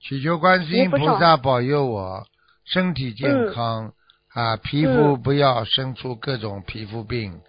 [0.00, 2.24] 祈求观世音菩萨保佑我
[2.66, 3.92] 身体健康
[4.34, 7.40] 啊，皮肤不要生出各种皮肤病。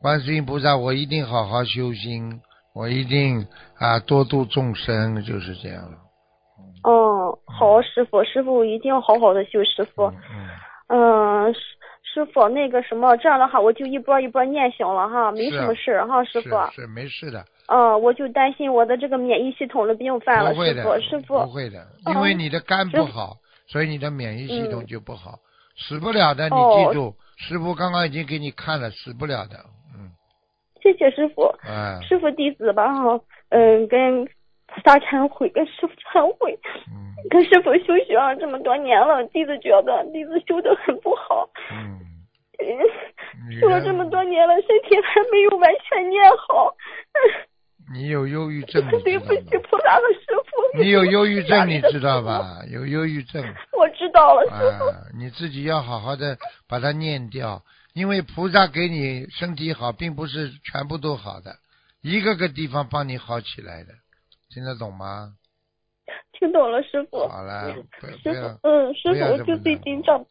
[0.00, 2.40] 观世音菩萨，我一定好好修心，
[2.74, 3.44] 我一定
[3.76, 5.98] 啊多度众生，就是这样了。
[6.84, 10.04] 哦，好，师傅，师傅一定要好好的修，师傅。
[10.04, 10.48] 嗯。
[10.86, 11.60] 嗯，师
[12.14, 16.50] 师傅，那个什么，这样的话我就一波一波念行了哈，没什么事哈，师傅。
[16.72, 17.44] 是没事的。
[17.66, 21.44] 嗯，我就担心我的这个免疫系统的病犯了，师傅，师傅。
[21.44, 25.38] 不会的，因为你的肝不好，所以你的免疫系统就不好，
[25.76, 29.56] 死不了的，你记住，师傅刚刚已经给你看了，死不了的，
[29.96, 30.10] 嗯。
[30.82, 31.44] 谢谢师傅。
[31.62, 31.98] 哎。
[32.06, 34.24] 师傅弟子吧哈，嗯，跟
[34.66, 36.58] 菩萨忏悔，跟师傅忏悔，
[36.92, 42.00] 嗯，跟师傅修学了这么多年了，弟子觉得弟子修的很不好，嗯。
[43.60, 46.74] 修了这么多年了，身体还没有完全练好。
[47.92, 50.82] 你有忧郁症， 对不起菩萨和师傅。
[50.82, 52.60] 你有忧郁症，你知道吧？
[52.70, 53.42] 有忧郁症。
[53.72, 55.18] 我知道了，师傅。
[55.18, 56.36] 你自己要好好的
[56.68, 61.56] 把它念掉，因为菩萨给你身体好，并不是全部都好的，
[62.00, 63.92] 一个个地方帮你好起来的，
[64.50, 65.34] 听得懂吗？
[66.32, 67.28] 听懂了，师傅。
[67.28, 67.72] 好了，
[68.22, 70.24] 师傅，嗯，师傅，我就最近长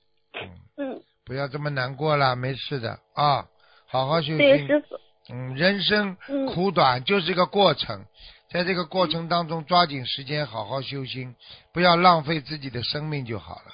[0.78, 3.48] 嗯，不要这么难过了，没事的啊，
[3.88, 4.68] 好好修对，心。
[4.68, 8.06] 师傅，嗯，人生嗯苦短，就是一个过程，
[8.52, 11.36] 在这个过程当中，抓紧时间好好修心，
[11.74, 13.72] 不要浪费自己的生命就好了，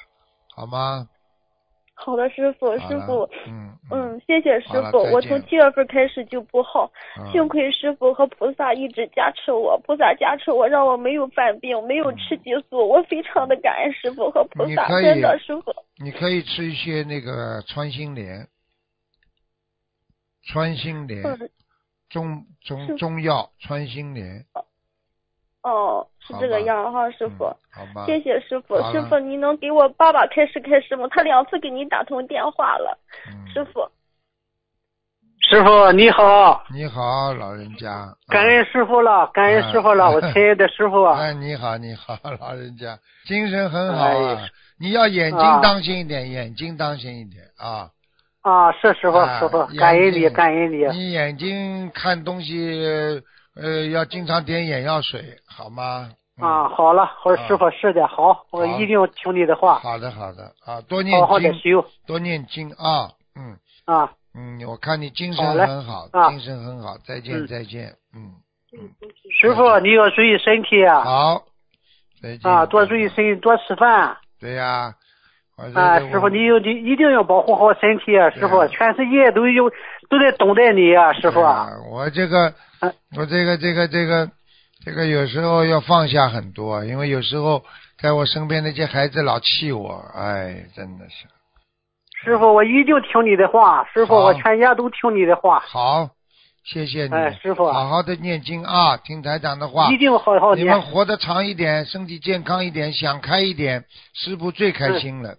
[0.56, 1.08] 好吗？
[2.02, 5.00] 好的，师傅，师傅，嗯嗯，谢谢师傅。
[5.12, 15.76] 我从七月份开始就不好，嗯幸亏师傅和菩萨一直加持我，菩萨加持我，让我没有犯病，没有吃激素，我非常的感恩师傅和菩萨，真的师傅。
[16.02, 18.48] 你可以吃一些那个穿心莲，
[20.52, 21.50] 穿心莲，嗯，
[22.10, 24.44] 中中中药穿心莲，
[25.62, 27.46] 哦，是这个样哈，师傅。
[27.46, 28.06] 嗯好吧？
[28.08, 31.08] 谢谢师傅师傅，你能给我爸爸开示开示吗？
[31.12, 33.88] 他两次给你打通电话了，嗯师傅。
[35.48, 38.14] 师傅你好，你好，老人家。
[38.28, 41.04] 感恩师傅了，感恩师傅了，嗯我亲爱的师傅。
[41.14, 44.50] 哎，你好，你好， 老人家，精神很好啊哎。
[44.80, 47.92] 你要眼睛啊当心一点，眼睛当心一点啊。
[48.42, 50.86] 啊，是师傅啊师傅，感恩你感恩你。
[50.88, 53.22] 你眼睛看东西，
[53.56, 56.10] 呃，要经常点眼药水，好吗？
[56.42, 56.48] 嗯。
[56.48, 64.12] 啊，，好了，我说师傅是的，好，我一定听你的话，好的，好的啊，多念好好的，修多念经啊，嗯啊。
[64.34, 66.30] 嗯，我看你精神很好，啊。
[66.30, 67.48] 精神很好，再见嗯。
[67.48, 68.32] 再见，嗯，
[68.72, 68.90] 嗯
[69.42, 71.42] 师傅你要注意身体啊，好，
[72.22, 74.94] 再见啊，多注意身体，多吃饭对呀，
[75.74, 79.70] 啊，师傅你有你一定要保护好身体啊，师傅，啊全世界都有
[80.10, 81.42] 都在等待你啊，师傅。
[81.42, 84.30] 啊我这个啊，我这个这个这个
[84.86, 87.64] 这个有时候要放下很多，因为有时候
[88.02, 91.28] 在我身边那些孩子老气我，哎，真的是
[92.24, 96.10] 师傅，我一定听你的话，师傅，我全家都听你的话，好，
[96.66, 100.82] 谢谢你，哎师傅好好的念经啊，听台长的话一，定好好你们。
[100.82, 105.36] 活得长一点，身体健康一点，想开一点，师傅最开心了。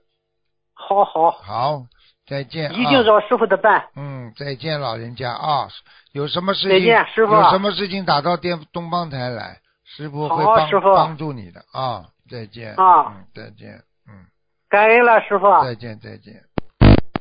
[0.95, 1.83] 好好，好，
[2.27, 3.89] 再见、啊，一定照师傅的办。
[3.97, 5.69] 嗯，再见，老人家啊！
[6.13, 12.07] 有什么事情，再见师傅有什么事情打到电东方台来，师傅会帮师傅帮助你的啊！
[12.31, 13.75] 再见啊嗯，再见，
[14.09, 14.27] 嗯，
[14.69, 15.47] 感恩了，师傅。
[15.65, 16.35] 再见，再见。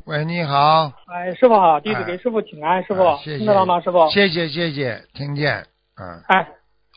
[0.05, 3.79] 喂，你好，哎，师傅好，弟子哎给师傅请安，师傅啊谢谢听得到吗？
[3.81, 5.67] 师傅，谢谢谢谢，听见，
[5.99, 6.47] 嗯，哎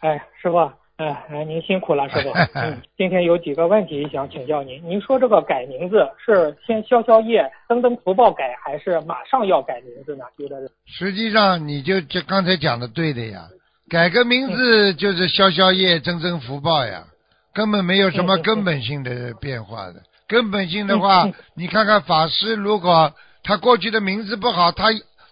[0.01, 2.31] 哎，师傅，哎哎，您辛苦了，师傅。
[2.55, 4.81] 嗯，今天有几个问题想请教您。
[4.89, 10.25] 您说这个改名字是先消消业、增增福报改，还是马上要改名字呢？
[10.37, 13.49] 有的人实际上你就就刚才讲的对的呀，
[13.89, 17.05] 改个名字就是消消业、增增福报呀，
[17.53, 19.95] 根本没有什么根本性的变化的。
[20.29, 23.13] 根本性的话你看看法师，如果
[23.43, 24.87] 他过去的名字不好，他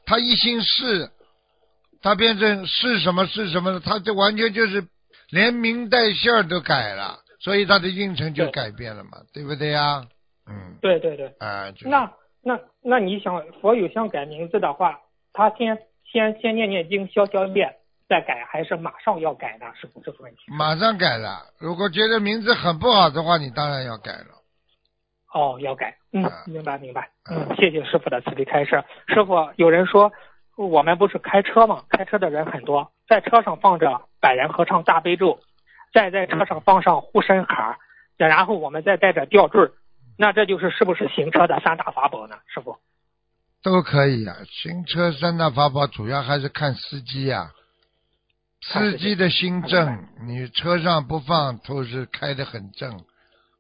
[0.04, 1.09] 他一心是，
[2.02, 4.85] 他变成是什么是什么的，他这完全就是
[5.30, 10.02] 连名带姓儿都改了，所以他的运程就改变了嘛，对不对呀？
[10.46, 12.10] 嗯，对对对，啊，就是那
[12.42, 14.98] 那那你想佛有想改名字的话，
[15.32, 17.76] 他先先先念念经消消业
[18.08, 19.66] 再改，还是马上要改呢？
[19.80, 20.38] 师傅，这个问题。
[20.48, 21.46] 马上改了。
[21.58, 24.40] 如果觉得名字很不好的话，你当然要改了。
[25.32, 28.82] 哦，要改，嗯啊，明白明白，嗯，谢谢师傅的慈悲开示。
[29.06, 30.10] 师傅，有人说
[30.56, 31.84] 我们不是开车吗？
[31.88, 35.40] 开车的人很多，在车上放着百人合唱大悲咒，
[35.92, 37.78] 再在车上放上护身卡，
[38.16, 39.72] 然后我们再带着吊坠儿，
[40.18, 42.37] 那这就是是不是行车的三大法宝呢？
[42.54, 42.76] 师傅？
[43.62, 47.50] 都可以啊，行车三大法宝主要还是看司机呀、
[48.72, 53.04] 看司机的心正，你车上不放都是开得很正。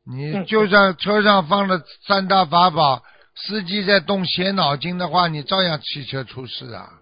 [0.06, 3.02] 你嗯就算车上放了三大法宝，
[3.34, 6.99] 司机在动邪脑筋的话，你照样汽车出事啊，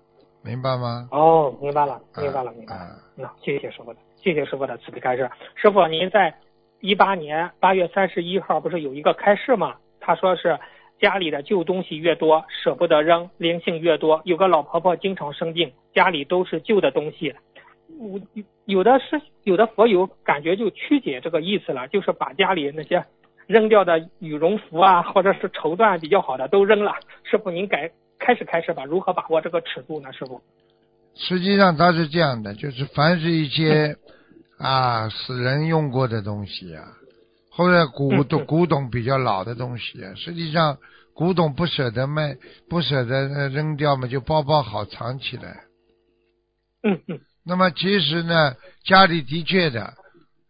[0.49, 1.07] 明白吗？
[1.13, 2.81] 哦，明白了，明白了，啊明白了。
[2.81, 5.31] 啊那谢谢师傅的，谢谢师傅的慈悲开示。
[5.55, 6.35] 师傅，您在
[6.81, 9.77] 一八年八月三十一号不是有一个开示吗？
[10.01, 10.59] 他说是
[10.99, 14.23] 家里的旧东西越多，舍不得扔，灵性越多。
[14.25, 17.35] 有个老婆婆经常生病，家里都是旧的东西。
[17.99, 18.19] 我
[18.65, 23.05] 有的是有的佛友感觉就曲解这个意思了，就是把家里那些
[23.47, 26.95] 扔掉的羽绒服啊，或者是绸缎比较好的都扔了。
[27.25, 30.13] 师傅，您改开始开始吧，如何把握这个尺度呢？
[30.13, 30.41] 师傅？
[31.15, 33.97] 实际上它是这样的，就是凡是一些
[34.59, 36.85] 啊死人用过的东西啊，
[37.51, 40.79] 或者古董古董比较老的东西啊，实际上
[41.15, 42.37] 古董不舍得卖，
[42.69, 45.65] 不舍得呃扔掉嘛，就包包好藏起来。
[46.83, 47.21] 嗯嗯。
[47.45, 48.55] 那么其实呢，
[48.85, 49.95] 家里的确的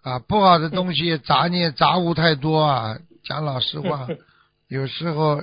[0.03, 2.99] 啊，不好的东西杂念杂物太多啊。
[3.25, 4.19] 讲老实话，嗯
[4.69, 5.43] 有时候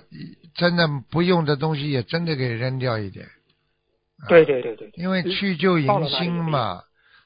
[0.56, 3.28] 真的不用的东西也真的给扔掉一点。
[3.28, 6.82] 啊对对对对，因为去旧迎新嘛，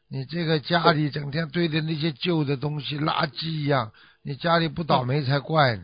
[0.09, 3.91] 你这个家里整天堆的那些旧的东西，垃圾一样，
[4.23, 5.83] 你家里不倒霉才怪呢，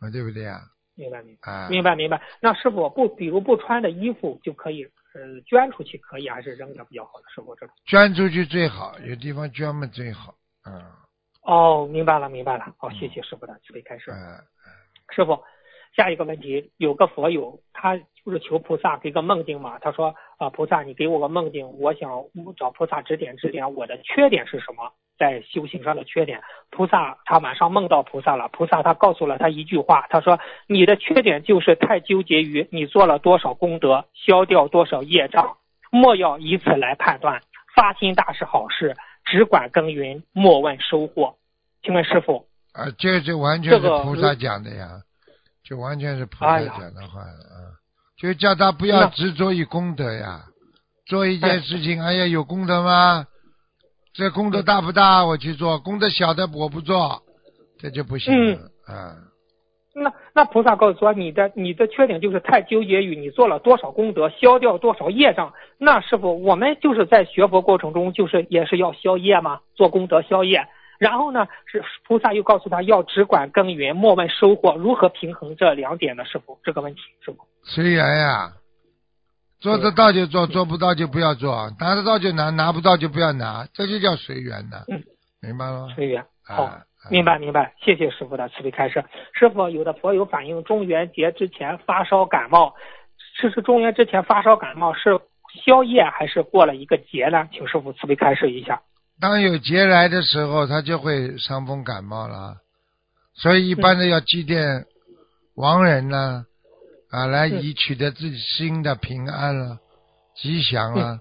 [0.00, 0.60] 啊，对不对啊？
[0.96, 1.52] 明白明白。
[1.52, 2.20] 啊，明白明白。
[2.42, 4.82] 那师傅不，比如不穿的衣服就可以，
[5.14, 7.24] 呃，捐出去可以，还是扔掉比较好的？
[7.32, 7.74] 师傅这种。
[7.86, 10.34] 捐出去最好，有地方捐嘛最好。
[10.66, 10.82] 嗯
[11.42, 12.74] 哦，明白了明白了。
[12.76, 14.10] 好，谢谢师傅的慈悲开示。
[14.10, 14.42] 嗯
[15.14, 15.38] 师傅，
[15.98, 22.08] 下一个问题，有个佛友他就是求菩萨给个梦境嘛，他说啊、菩萨你给我个梦境，我想
[22.56, 26.40] 找菩萨指点指点我的缺点是什么，在修行上的缺点。
[26.70, 30.38] 菩萨他晚上梦到菩萨了，菩萨他告诉了他一句话，他说
[30.68, 35.56] 你的缺点就是太纠结于你做了多少功德，消掉多少业障，
[35.90, 37.42] 莫要以此来判断，
[37.74, 38.94] 发心大是好事，
[39.24, 41.34] 只管耕耘，莫问收获。
[41.82, 45.02] 请问师傅，啊，这就完全是菩萨讲的呀，
[45.68, 47.76] 就完全是菩萨讲的话啊，
[48.16, 50.44] 就叫他不要执着于功德呀，
[51.06, 53.26] 做一件哎事情，哎呀，有功德吗？
[54.14, 55.26] 这功德大不大？
[55.26, 57.22] 我去做，功德小的我不做，
[57.78, 58.54] 这就不行
[58.86, 59.14] 啊。
[59.94, 65.52] 那那菩萨告诉说，你的你的缺点就是太纠结于你做了多少功德，消掉多少业障。
[65.76, 69.60] 那师傅，我们就是在学佛过程中，就是也是要消业嘛？
[69.74, 70.66] 做功德消业。
[70.98, 74.74] 然后呢，是菩萨又告诉他要只管耕耘，莫问收获。
[74.74, 76.24] 如何平衡这两点呢？
[76.24, 77.38] 师傅，这个问题，师傅。
[77.62, 78.52] 随缘呀，
[79.60, 85.02] 做得到就做，做不到就不要做，拿得到就拿，拿不到就不要拿，这就叫随缘的，嗯
[85.40, 85.88] 明白吗？
[85.94, 86.24] 随缘。
[86.44, 89.04] 好，啊，明白明白，谢谢师傅的慈悲开示。
[89.32, 92.74] 师傅，有的佛友反映中元节之前发烧感冒，
[93.40, 95.20] 这是中元之前发烧感冒是
[95.64, 97.48] 宵夜还是过了一个节呢？
[97.52, 98.82] 请师傅慈悲开示一下。
[99.20, 102.56] 当有劫来的时候，他就会伤风感冒了，
[103.34, 104.84] 所以一般的要祭奠
[105.54, 106.44] 亡人呢，
[107.10, 109.78] 啊，来以取得自己心的平安了、
[110.36, 111.18] 吉祥了。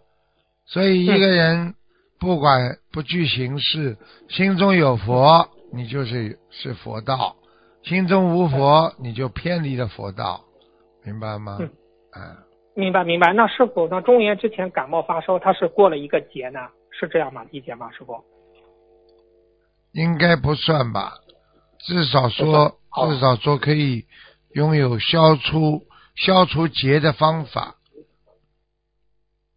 [0.65, 1.73] 所以一个人
[2.19, 3.97] 不管不惧形式，
[4.29, 7.35] 心中有佛，你就是是佛道；
[7.83, 10.43] 心中无佛，你就偏离了佛道，
[11.03, 11.57] 明白吗？
[11.59, 11.69] 嗯
[12.11, 12.37] 啊，
[12.75, 13.33] 明白明白。
[13.33, 16.59] 那是否，那中元之前感冒发烧，他是过了一个劫呢？
[16.99, 17.45] 是这样吗？
[17.51, 18.23] 理解吗，师傅？
[19.93, 21.13] 应该不算吧，
[21.79, 24.05] 至少说至少说可以
[24.53, 25.83] 拥有消除
[26.15, 27.75] 消除结的方法。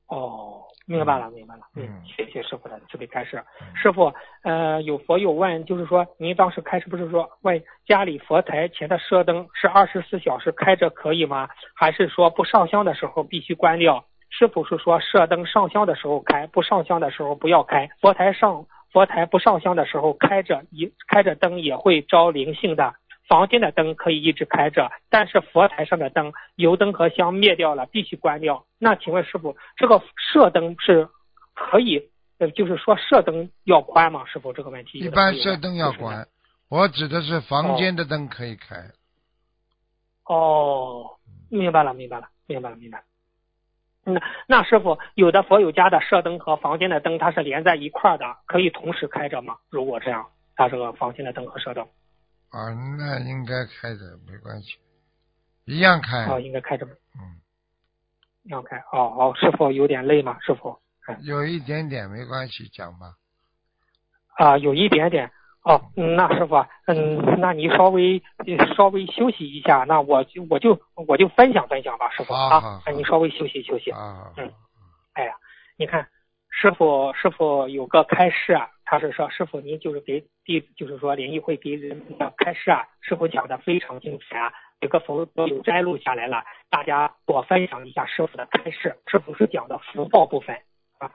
[0.08, 1.62] 哦，明白了，明白了。
[1.76, 3.42] 嗯谢谢师傅的慈悲开示。
[3.74, 4.12] 师傅，
[4.42, 11.48] 呃，有佛友问，就是说，您当时开始不是说问家里佛台前的射灯是二十四小时开着可以吗？
[11.74, 14.04] 还是说不上香的时候必须关掉？
[14.30, 17.90] 师傅是说射灯上香的时候开，不上香的时候不要开。
[18.00, 22.94] 佛台上佛台不上香的时候开着，一开着灯也会招灵性的。
[23.28, 28.64] 房间的灯可以一直开着，但是佛台上的灯，油灯和香灭掉了，必须关掉。
[28.76, 31.08] 那请问师傅，这个射灯是
[31.54, 32.08] 可以，
[32.38, 34.24] 呃，就是说射灯要关吗？
[34.26, 36.26] 师傅这个问题一般射灯要就是关，
[36.68, 38.74] 我指的是房间的灯可以开。
[40.24, 41.12] 哦，
[41.50, 43.04] 明白了，明白了，明白了，明白了。
[44.12, 49.56] 那那师傅，有的佛友家的射灯和房间的灯它是连在一块儿的，可以同时开着吗？
[49.70, 51.84] 如果这样，它这个房间的灯和射灯，
[52.50, 54.78] 啊，那应该开着没关系，
[55.64, 56.26] 一样开。
[56.26, 56.92] 哦，应该开着吗？
[57.16, 57.40] 嗯，
[58.50, 58.76] 要开。
[58.92, 60.38] 哦哦，师傅有点累吗？
[60.40, 60.78] 师傅？
[61.22, 63.14] 有一点点没关系，讲吧。
[64.36, 65.30] 啊，有一点点。
[65.62, 66.56] 哦，嗯那师傅，
[66.86, 73.90] 嗯，那你稍微呃稍微休息一下，那我就我就我就分享分享吧，师傅啊那你稍微休息休息。
[73.90, 74.50] 啊，嗯
[75.12, 75.34] 哎呀，
[75.76, 76.08] 你看，
[76.50, 90.56] 师傅师傅有个开示啊，他是说师傅您就是给弟，就是说联谊会给人的开示啊，师傅讲的非常精彩啊，有个佛佛有摘录下来了，大家我分享一下师傅的开示，师傅是讲的福报部分
[90.98, 91.10] 啊，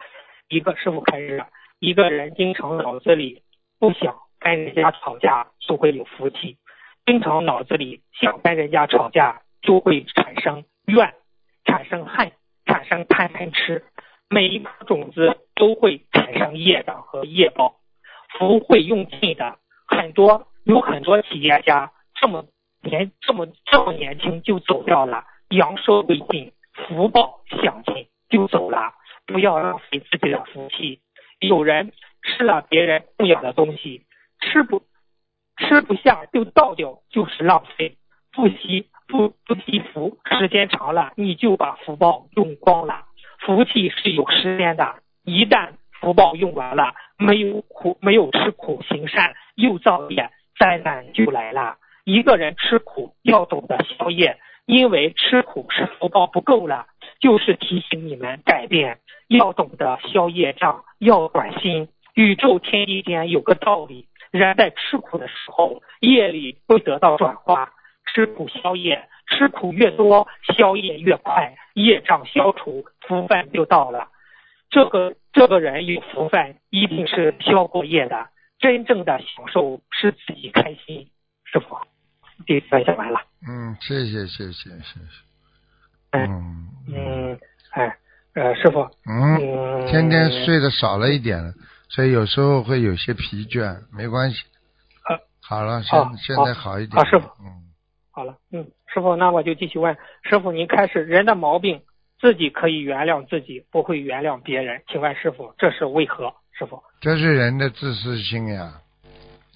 [0.49, 1.43] 一个师傅开示，
[1.79, 3.41] 一个人经常脑子里
[3.79, 4.15] 不想
[4.45, 6.57] 跟人家吵架，就会有福气；
[7.03, 11.15] 经常脑子里想跟人家吵架，就会产生怨，
[11.63, 12.31] 产生恨，
[12.67, 13.83] 产生贪嗔痴。
[14.29, 17.77] 每一颗种子都会产生业障和业报，
[18.37, 19.57] 福会用尽的。
[19.87, 22.45] 很多有很多企业家这么
[22.81, 28.93] 年这么这么年轻就走掉了，阳寿未尽，福报享尽就走了。
[29.25, 31.01] 不要浪费自己的福气。
[31.39, 31.91] 有人
[32.21, 34.04] 吃了别人供养的东西，
[34.45, 34.83] 吃不
[35.57, 37.97] 吃不下就倒掉，就是浪费。
[38.31, 43.05] 不惜不不惜福，时间长了你就把福报用光了。
[43.39, 50.29] 福气是有时间的，一旦福报用完了，没有苦没有吃苦行善又造业，
[50.59, 51.77] 灾难就来了。
[52.03, 56.87] 一个人吃苦要懂得消业，因为吃苦是福报不够了，
[57.19, 61.87] 就是提醒你们改变，要懂得消业障，要转心。
[62.15, 64.07] 宇宙天地间有个道理，
[64.37, 67.71] 人在吃苦的时候，业力会得到转化。
[68.13, 74.09] 吃苦消业，吃苦越多，消业越快，业障消除，福分就到了。
[74.69, 78.27] 这个这个人有福分，一定是消过业的，
[78.59, 81.09] 真正的享受是自己开心。
[81.45, 81.77] 师傅，
[82.45, 83.21] 第分享完了。
[83.47, 85.25] 嗯，谢谢谢谢谢谢。
[86.11, 87.39] 嗯嗯嗯，
[87.71, 87.97] 哎，
[88.35, 91.51] 呃，师傅，嗯，嗯，天天睡得少了一点了，
[91.89, 94.37] 所以有时候会有些疲倦，没关系。
[95.07, 96.97] 呃好了，现好现在好一点。
[96.97, 97.71] 好师傅嗯，
[98.11, 101.81] 好了，嗯，师傅，那我就继续问师傅，您开始人的毛病
[102.19, 106.33] 自己可以原谅自己，不会原谅别人，请问师傅这是为何？
[106.57, 108.81] 师傅，这是人的自私心呀。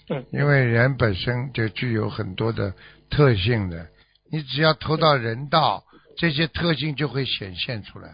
[0.09, 2.73] 嗯，因为人本身就具有很多的
[3.09, 3.88] 特性的，
[4.32, 5.84] 你只要投到人道，
[6.17, 8.09] 这些特性就会显现出来，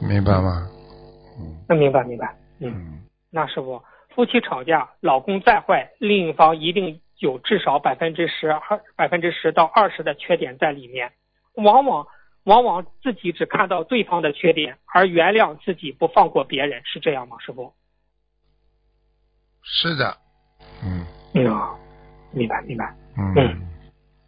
[0.00, 0.66] 明白吗？
[1.38, 3.82] 嗯那明白明白，嗯，嗯，那师傅，
[4.14, 11.12] 夫妻吵架，老公再坏，另一方一定有至少百分之十二百分之十到二十的缺点在里面，
[11.54, 12.06] 往往
[12.44, 17.36] 往往自己只看到对方的缺点，而原谅自己，不放过别人，是这样吗？
[17.40, 17.72] 师傅？
[19.62, 20.16] 是的，
[20.84, 21.78] 嗯嗯，
[22.32, 22.94] 明白明白。
[23.16, 23.70] 嗯嗯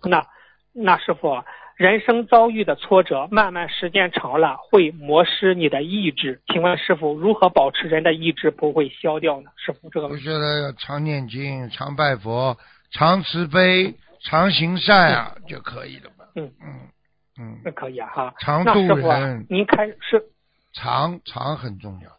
[0.02, 0.24] 那
[0.72, 1.42] 那师傅，
[1.76, 6.40] 人生遭遇的挫折，慢慢时间长了，会磨失你的意志。
[6.46, 9.50] 请问师傅，如何保持人的意志不会消掉呢？
[9.56, 12.56] 师傅，这个我觉得要常念经、常拜佛、
[12.90, 16.24] 常慈悲、常行善啊，就可以了吧？
[16.34, 16.50] 嗯。
[16.62, 16.80] 嗯
[17.38, 17.60] 嗯。
[17.62, 18.34] 那，可以啊哈。
[18.38, 20.24] 常度那师傅您开是。
[20.72, 22.10] 常常很重要，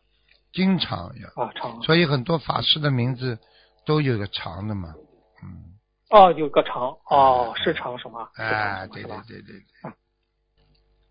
[0.54, 1.82] 经常要，啊常。
[1.82, 3.40] 所以很多法师的名字
[3.88, 4.94] 都有个常的嘛，
[5.44, 5.67] 嗯，
[6.10, 8.30] 哦，有个长哦，是长什么？
[8.36, 9.24] 哎，对吧？
[9.28, 9.92] 对对对对，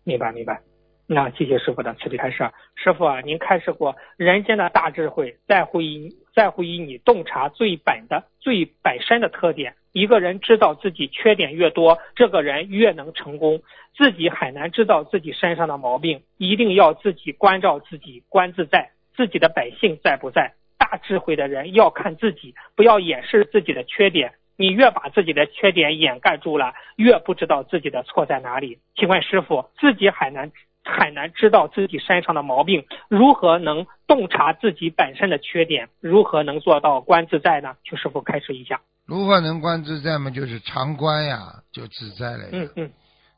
[0.03, 0.61] 明白明白。
[1.09, 2.51] 那谢谢师傅的慈悲开示。
[2.75, 9.75] 师傅啊，您开示过人间的大智慧，在乎于在乎于你洞察最本的最本身的特点。
[9.93, 13.61] 一个人知道自己缺点越多，这个人越能成功。
[13.95, 20.53] 自己很难知道自己身上的毛病，一定要自己关照自己，观自在，自己的本性在不在。
[20.77, 24.33] 大智慧的人要看自己，不要掩饰自己的缺点。
[24.57, 28.79] 你越把自己的缺点掩盖住了，越不知道自己的错在哪里。
[28.95, 30.51] 请问师傅，自己很难
[30.83, 35.89] 很难知道自己身上的毛病，如何能洞察自己本身的缺点？
[35.99, 37.75] 如何能做到观自在呢？
[37.87, 38.81] 请师傅开示一下。
[39.05, 40.29] 如何能观自在嘛？
[40.31, 42.49] 就是常观呀，就自在了呀。
[42.51, 42.91] 嗯嗯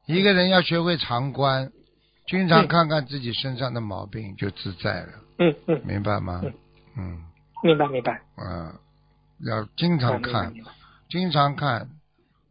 [0.05, 1.71] 一个人要学会常观，
[2.25, 6.53] 经常嗯看看自己身上的毛病，就自在了，嗯嗯，明白吗嗯？
[6.97, 7.25] 嗯
[7.61, 8.19] 明白明白。
[8.37, 8.73] 嗯，
[9.45, 10.71] 要经常明白看，明白
[11.09, 11.89] 经常看，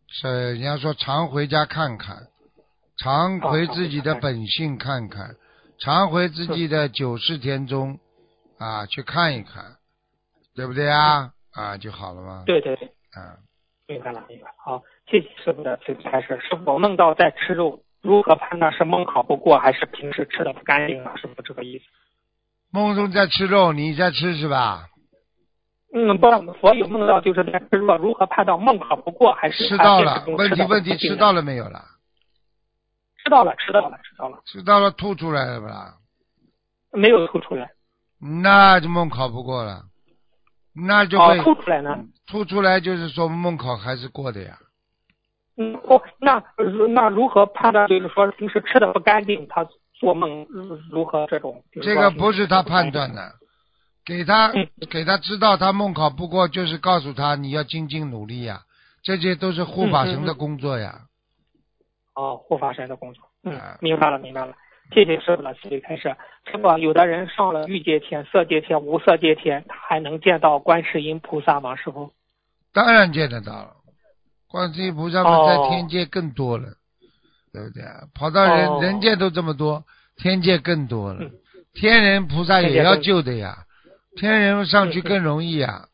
[0.09, 2.27] 是人家说常回家看看，
[2.97, 5.37] 常回自己的本性看看，
[5.79, 8.01] 常回自己的九世天中
[8.59, 9.77] 啊去看一看，
[10.57, 11.31] 对不对啊？
[11.53, 12.43] 啊就好了吗？
[12.47, 13.39] 对对对，啊，
[13.87, 14.55] 明白了明白了。
[14.65, 16.39] 好，谢谢师傅的慈悲开示。
[16.41, 21.13] 师傅梦到在吃肉，如何判断是梦考不过，还是平时吃的不干净呢？
[21.17, 21.85] 师傅这个意思。
[22.73, 24.89] 梦中在吃肉，你在吃是吧？
[25.95, 31.83] 嗯，不，佛有梦到就是在吃肉，如何判断梦考不过，还是吃到了，问题问题吃到了没有了？
[33.25, 35.95] 吃到了，吃到了，吃到了，吃到了吐出来了不啦？
[36.93, 37.71] 没有吐出来。
[38.21, 39.83] 那就梦考不过了，
[40.75, 41.99] 那就哦会，吐出来呢？
[42.27, 44.59] 吐出来，就是说梦考还是过的呀。
[45.57, 46.43] 嗯，哦，那
[46.91, 47.89] 那如何判断？
[47.89, 51.63] 就是说平时吃的不干净，他做梦如如何这种？
[51.83, 53.33] 这个不是他判断的，
[54.09, 58.63] 给他嗯给他知道他梦考不过，就是告诉他你要精进努力呀，
[59.03, 61.03] 这些都是护法神的工作呀。
[62.15, 63.23] 哦，护法神的工作。
[63.45, 64.55] 嗯啊，明白了，明白了。
[64.95, 66.17] 谢谢师傅的慈悲开示。
[66.51, 71.77] 师傅，有的人上了欲界天、色界天、无色界天，他还能见到观世音菩萨吗？
[71.77, 72.11] 师傅？
[72.73, 73.77] 当然见得到了，
[74.49, 76.69] 观世音菩萨在天界更多了，
[77.53, 78.09] 对不对啊？
[78.15, 79.85] 跑到人、哦人界都这么多，
[80.17, 81.25] 天界更多了。
[81.25, 81.31] 嗯
[81.75, 83.59] 天人菩萨也要救的呀，
[84.19, 85.87] 天人上去更容易呀。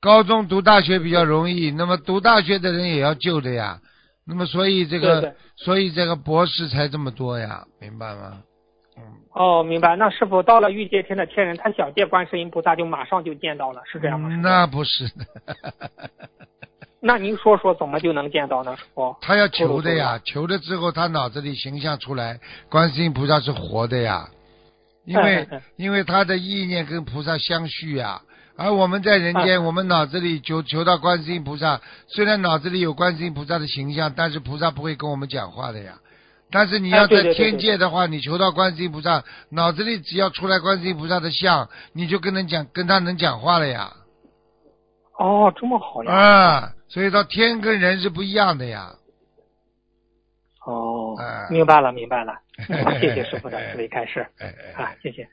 [0.00, 3.78] 高中读大学比较容易，那么读大学的人也要救的呀。
[4.26, 8.42] 那么所以这个，对对所以这个博士才这么多呀，明白吗？
[8.96, 9.02] 嗯，
[9.32, 9.96] 哦，明白。
[9.96, 14.28] 那是否到了欲界天的天人，他想见观世音菩萨，就马上就见到了，是这样吗？
[14.42, 15.24] 那不是的，
[17.00, 18.76] 那您说说怎么就能见到呢？
[18.76, 19.16] 师傅？
[19.20, 24.28] 他要求的呀，求了之后他脑子里形象出来，观世音菩萨是活的呀，
[25.04, 28.22] 因为 因为他的意念跟菩萨相续呀。
[28.54, 35.94] 而我们在人间，嗯我们脑子里求求到观世音菩萨，虽然脑子里有观世音菩萨的形象，但是菩萨不会跟我们讲话的呀。
[36.50, 43.90] 但是你要在天界的话，你求到观世音菩萨，脑子里只要出来观世音菩萨的像，你就跟人讲，跟他能讲话了呀。
[45.18, 46.12] 哦，这么好呀！
[46.12, 48.92] 啊，所以到天跟人是不一样的呀。
[51.22, 52.38] 哎明白了明白了，
[53.00, 55.28] 谢谢师傅的思维开示哎哎啊，谢谢。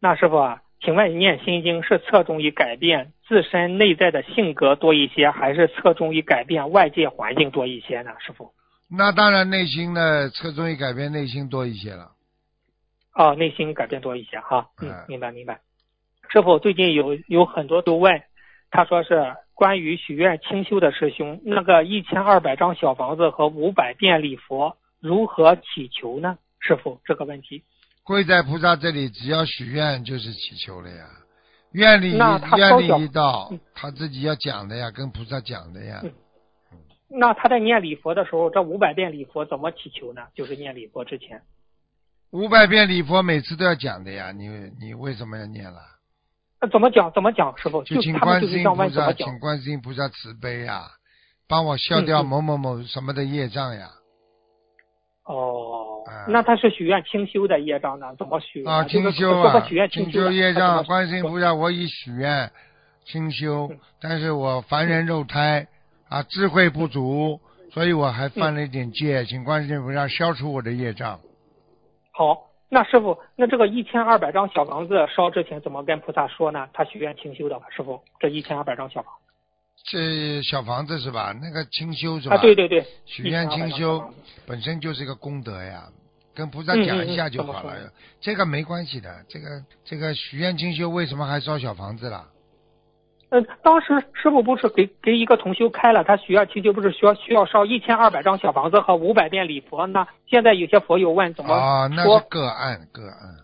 [0.00, 8.12] 那师傅啊，请问念心经是侧重于改变自身内在的性格多一些，还是侧重于改变外界环境多一些呢？
[8.20, 8.52] 师傅？
[8.90, 12.10] 那当然，内心呢，侧重于改变内心多一些了。
[13.14, 14.68] 哦，内心改变多一些哈。
[14.82, 15.60] 嗯嗯，明白明白。
[16.28, 18.22] 师傅最近有有很多都问，
[18.70, 26.38] 他说是关于许愿清修的师兄，那个一千二百张小房子和五百遍礼佛如何祈求呢？
[26.60, 27.62] 师傅这个问题。
[28.04, 31.06] 跪在菩萨这里，只要许愿就是祈求了呀。
[31.72, 32.16] 愿力
[32.56, 36.00] 愿力一到嗯，他自己要讲的呀，跟菩萨讲的呀。
[36.02, 36.10] 嗯
[37.16, 40.22] 那他在念礼佛的时候，这五百遍礼佛怎么祈求呢？
[40.34, 41.42] 就是念礼佛之前。
[42.30, 44.48] 五百遍礼佛每次都要讲的呀，你
[44.80, 45.80] 你为什么要念了？
[46.60, 47.12] 那怎么讲？
[47.12, 47.56] 怎么讲？
[47.58, 49.38] 师傅，就请观世音菩萨，请？
[49.38, 50.88] 观世音菩萨慈悲呀，
[51.46, 53.90] 帮我消掉某某某什么的业障呀。
[55.24, 58.14] 哦啊，那他是许愿清修的业障呢？
[58.18, 62.50] 怎么许啊，清修啊，说他许愿清修的业障，观世音菩萨，我已许愿
[63.04, 65.66] 清修嗯，但是我凡人肉胎
[66.10, 67.40] 啊，智慧不足，
[67.72, 71.18] 所以我还犯了一点戒，请观世音菩萨消除我的业障。
[72.12, 76.68] 好，那师傅，那这个一千二百张小房子烧之前怎么跟菩萨说呢？
[76.74, 79.10] 他许愿清修的，师傅，这一千二百张小房
[79.84, 81.34] 这小房子是吧？
[81.40, 82.36] 那个清修是吧？
[82.36, 84.02] 啊，对对对，许愿清修
[84.46, 85.84] 本身就是一个功德呀，
[86.34, 87.74] 跟菩萨嗯讲一下就好了。
[88.20, 92.24] 这个没关系的，这个这个许愿清修为什么还烧小房子了？
[93.30, 99.86] 嗯，当时师傅不是给给一个同修开了，他许愿清修不是需要需要烧一千二百张小房子和五百遍礼佛？
[99.88, 103.36] 那现在有些佛友问怎么啊，那说是个案个案。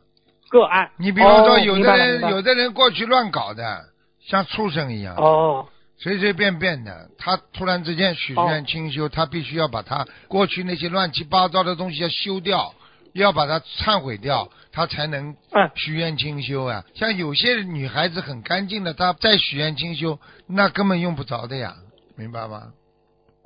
[0.49, 0.91] 个案？
[0.97, 3.81] 你比如说，哦有的人、有的人过去乱搞的，
[4.21, 5.67] 像畜生一样，哦
[6.03, 7.09] 随随便便的。
[7.19, 12.75] 他突然之间许愿清修，他必须要把他过去那些乱七八糟的东西要修掉，
[13.13, 16.85] 要把它忏悔掉，他才能嗯许愿清修啊。
[16.95, 21.75] 像有些女孩子很干净的，她再许愿清修，那根本用不着的呀，
[22.17, 22.73] 明白吗？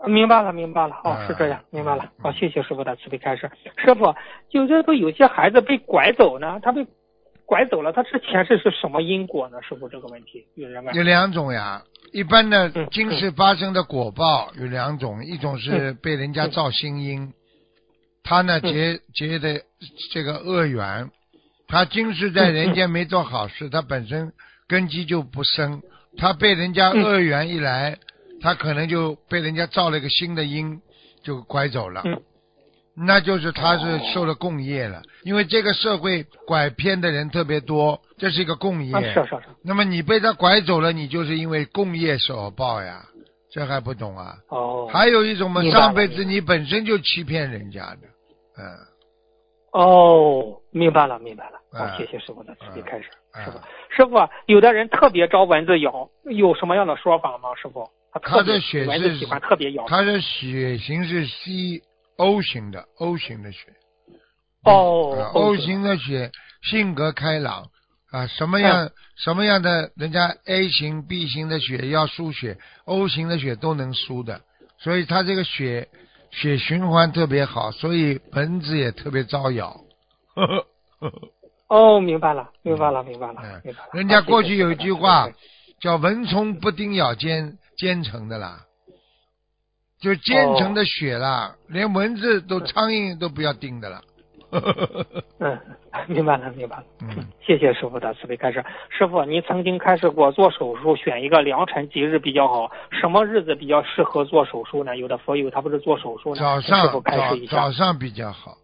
[0.06, 2.04] 明白了，明白了，哦，嗯是这样，明白了。
[2.18, 3.50] 嗯哦，谢谢师傅的慈悲开示。
[3.76, 4.14] 师傅，
[4.50, 6.60] 就这不有些孩子被拐走呢？
[6.62, 6.86] 他被
[7.46, 9.60] 拐走了，他之前是是什么因果呢？
[9.62, 10.94] 师傅这个问题有人问。
[10.94, 11.82] 有两种呀，
[12.12, 17.32] 一般的嗯今世发生的果报有两种，一种是被人家造新因，
[18.22, 19.60] 他呢嗯结结的
[20.12, 21.10] 这个恶缘，
[21.68, 24.32] 他今世在人间没做好事，他本身
[24.66, 25.82] 根基就不深，
[26.16, 27.98] 他被人家嗯恶缘一来，
[28.40, 30.80] 他可能就被人家造了一个新的因，
[31.22, 32.02] 就拐走了。
[32.96, 38.94] 嗯那就是他是受了共业了，因为这个社会拐骗的人特别多，这是一个共业。
[38.94, 39.42] 啊，是是是。
[39.64, 43.04] 那么你被他拐走了，你就是因为共业所报呀，
[43.50, 44.36] 这还不懂啊？
[44.48, 44.88] 哦。
[44.92, 48.06] 还有一种嘛，上辈子你本身就欺骗人家的，
[48.58, 48.62] 嗯，
[49.72, 51.56] 哦，明白了，明白了。
[51.72, 53.06] 哦嗯，谢谢师傅的慈悲开始。
[53.34, 53.58] 嗯师傅，
[53.90, 57.48] 师傅啊，有的人特别招蚊子咬，有什么样的说法吗？
[57.60, 57.90] 师傅，
[58.22, 59.84] 他的血是喜欢特别咬。
[59.88, 61.82] 他的血型是 C
[62.16, 63.58] O 型的，O 型的血。
[64.64, 66.30] 哦呃 O 型型的血
[66.62, 67.68] 性格开朗。
[68.10, 74.40] 啊，什么样、什么样的人家 A 型、B 型的血要输血，O 型的血都能输的，
[74.78, 75.88] 所以他这个血
[76.30, 79.80] 血循环特别好，所以蚊子也特别招咬。
[80.36, 80.66] 呵呵
[81.00, 81.28] 呵呵
[81.66, 83.88] 哦，明白了，明白了，明白了嗯，明白了。
[83.94, 85.28] 人家过去有一句话
[85.80, 88.60] 叫“蚊虫不叮咬奸奸臣”的啦，
[90.04, 94.02] 就奸臣的血啦，连蚊子都苍蝇都不要叮的了。
[94.50, 95.58] 呵呵呵呵嗯，
[96.06, 96.84] 明白了，明白了。
[97.00, 98.62] 嗯，谢谢师傅的慈悲开示。
[98.90, 104.94] 师傅，您曾经开示过做手术选一个良辰吉日比较好，什么日子比较适合做手术呢？
[104.98, 107.72] 有的佛友他不是做手术呢，早请师傅上开示一下早早。
[107.72, 108.58] 上比较好，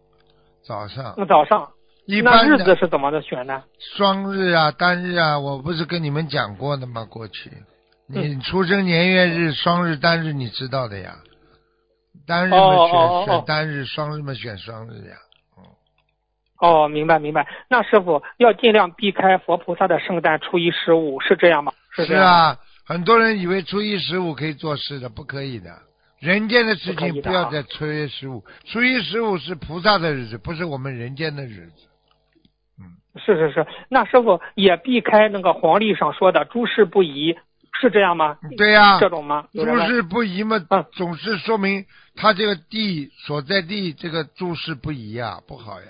[0.61, 1.67] 早上那早上，
[2.05, 3.63] 一那日子是怎么的选呢？
[3.97, 7.05] 双日啊、单日啊，我不是跟你们讲过的吗？
[7.09, 7.49] 过去
[8.07, 11.15] 你嗯出生年月日、双日、单日，你知道的呀。
[12.25, 15.15] 单日嘛哦选选单日，双日嘛选双日呀。
[16.59, 17.47] 哦，明白明白。
[17.67, 21.73] 那师傅要尽量避开佛菩萨的圣诞初一十五，是这样吗？
[21.95, 22.13] 是是。
[22.13, 22.55] 啊，
[22.85, 25.71] 很多人以为初一十五可以做事的，不可以的。
[26.19, 31.87] 人间的事情不要在初一十五，初一十五是菩萨的日子，不是我们人间的日子。
[32.79, 37.35] 嗯是是是，那师傅也避开那个黄历上说的诸事不宜，
[37.79, 38.37] 是这样吗？
[38.57, 39.47] 对呀、这种吗？
[39.53, 45.87] 诸事不宜嘛嗯，总是说明他这个地所在地这个诸事不宜呀，不好呀。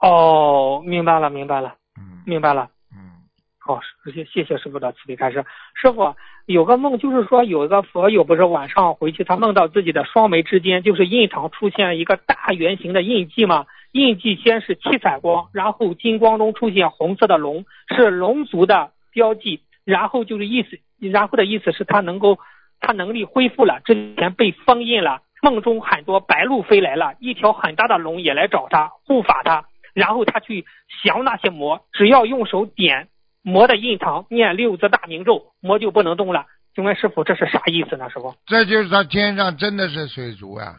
[0.00, 2.68] 哦，明白了明白了嗯明白了。
[2.92, 3.24] 嗯，
[3.58, 5.44] 好，谢谢谢师傅的慈悲开示。
[5.74, 6.14] 师傅
[6.46, 22.38] 有个梦，就是说有一个佛友不是晚上回去，他梦到自己的双眉之间就是印堂出现一个大圆形的印记嘛，印记先是七彩光，然后金光中出现红色的龙，是龙族的标记，然后就是意思，然后的意思是他能够
[22.80, 25.22] 他能力恢复了，之前被封印了。
[25.42, 29.64] 梦中很多白鹭飞来了，一条很大的龙也来找他护法他，
[29.94, 30.66] 然后他去
[31.04, 33.08] 降那些魔，只要用手点。
[33.42, 36.46] 魔的印堂念六字大明咒，魔就不能动了。
[36.74, 38.10] 请问师傅，这是啥意思呢？
[38.10, 40.74] 师傅，这就是他天上真的是水族啊，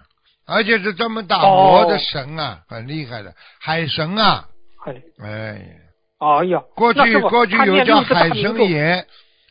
[0.46, 4.50] 而且是这么大魔的神啊，很厉害的海神啊。
[5.24, 5.62] 哎，
[6.20, 9.06] 哎呀，过去过去有叫海神爷，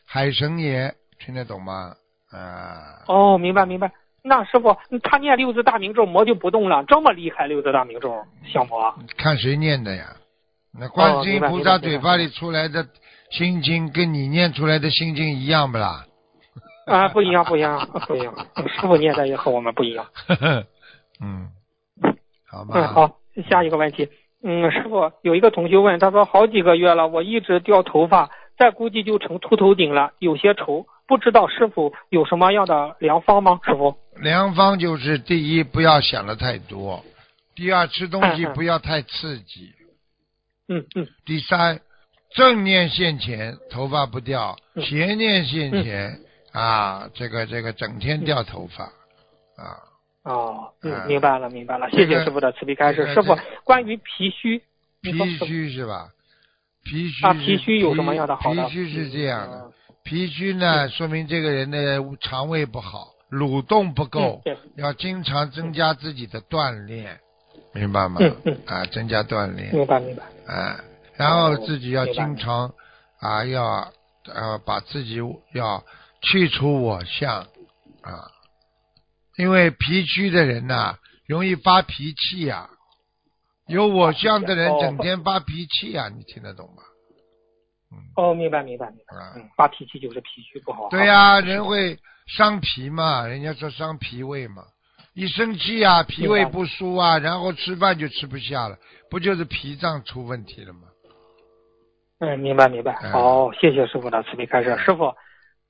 [0.05, 1.95] 海神爷听得懂吗？
[2.31, 3.03] 啊。
[3.07, 3.91] 哦，明白明白。
[4.23, 8.93] 那师傅，他念六字大明咒，魔就不动了，这么厉害六字大明咒，小魔。
[9.17, 10.15] 看谁念的呀？
[10.79, 12.87] 那观世音菩萨嘴巴里出来的。
[13.29, 16.05] 心经跟你念出来的心经一样不啦？
[16.85, 18.33] 啊，不一样，不一样，不一样。
[18.55, 20.07] 师傅念的也和我们不一样。
[21.19, 21.49] 嗯，
[22.49, 22.71] 好吧。
[22.75, 24.07] 嗯，好，下一个问题。
[24.43, 33.59] 嗯，师傅有一个同学问，他说好几个月了，我一直掉头发，再估计就成秃头顶了，有些愁，不知道师傅有什么样的良方吗？
[33.65, 37.03] 师傅，良方就是第一，不要想的太多；
[37.55, 39.73] 第二，吃东西不要太刺激。
[40.67, 41.07] 嗯嗯。
[41.25, 41.79] 第三。
[42.35, 46.19] 正念现前，头发不掉；邪念现前，
[46.51, 49.79] 啊，这个这个整天掉头发，啊。
[50.27, 50.73] 哦，
[51.07, 51.89] 明白了，明白了。
[51.89, 53.13] 谢谢师傅的慈悲开示。
[53.13, 54.61] 师傅，关于脾虚，
[55.01, 56.09] 脾虚是吧？
[56.83, 58.65] 脾虚啊，脾虚有什么样的好的？
[58.67, 59.71] 脾虚是这样的，
[60.03, 64.41] 脾虚呢，说明这个人的肠胃不好，蠕动不够，
[64.75, 67.19] 要经常增加自己的锻炼，
[67.73, 68.17] 明白吗？
[68.19, 68.57] 嗯嗯。
[68.65, 69.73] 啊，增加锻炼。
[69.73, 70.23] 明白明白。
[70.53, 70.79] 啊。
[71.15, 72.73] 然后自己要经常
[73.19, 73.89] 啊，要
[74.25, 75.21] 呃把自己
[75.53, 75.83] 要
[76.21, 77.39] 去除我相
[78.01, 78.27] 啊，
[79.37, 82.69] 因为脾虚的人呐，容易发脾气呀。
[83.67, 86.83] 有我这样的人整天发脾气呀，你听得懂吗？
[87.91, 87.97] 嗯。
[88.15, 89.15] 哦，明白明白明白。
[89.35, 90.89] 嗯，发脾气就是脾虚不好。
[90.89, 94.63] 对呀，人会伤脾嘛，人家说伤脾胃嘛，
[95.13, 98.77] 一生气啊，脾胃不舒啊，然后吃饭就吃不下了，
[99.09, 100.81] 不就是脾脏出问题了吗？
[102.19, 102.93] 嗯，明白明白。
[103.11, 104.75] 好，谢谢师傅的慈悲开示。
[104.77, 105.13] 师傅，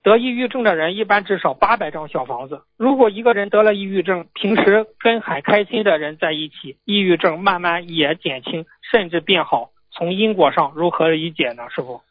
[0.04, 2.62] 得抑郁症的人一般至少八百张小房子。
[2.78, 9.72] 如果一个人得了抑郁症，平时跟很开心的人在一起，抑郁症慢慢也减轻，甚至变好。
[9.92, 11.64] 从因果上如何理解呢？
[11.70, 12.02] 师傅，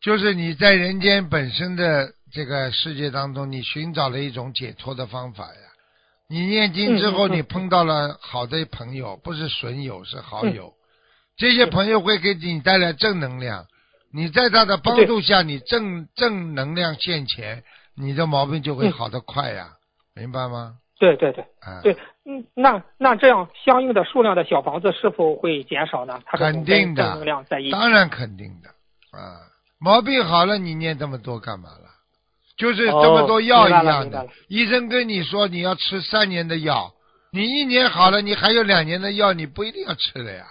[0.00, 5.60] 就是你在人间本身的这个世界当中，你寻找了一种解脱的方法呀。
[6.28, 10.72] 你念经之后，你碰到了好的朋友，不是损友，是好友。
[11.36, 13.66] 这些朋友会给你带来正能量，
[14.14, 17.64] 你在他的帮助下，你正正能量现前，
[17.96, 19.70] 你的毛病就会好得快呀，
[20.14, 20.76] 明白吗？
[21.00, 21.44] 对对对，
[21.82, 26.20] 对，嗯，那那这样相应的数量的小房子是否会减少呢？
[26.30, 28.68] 肯定的，正能量在一当然肯定的
[29.18, 29.42] 啊，
[29.80, 31.90] 毛病好了，你念这么多干嘛了？
[32.56, 36.94] 就是这么多药一样的，医生跟你说你要吃三年的药，
[37.32, 40.46] 你一年好了，你还有两年的药，你不一定要吃的呀。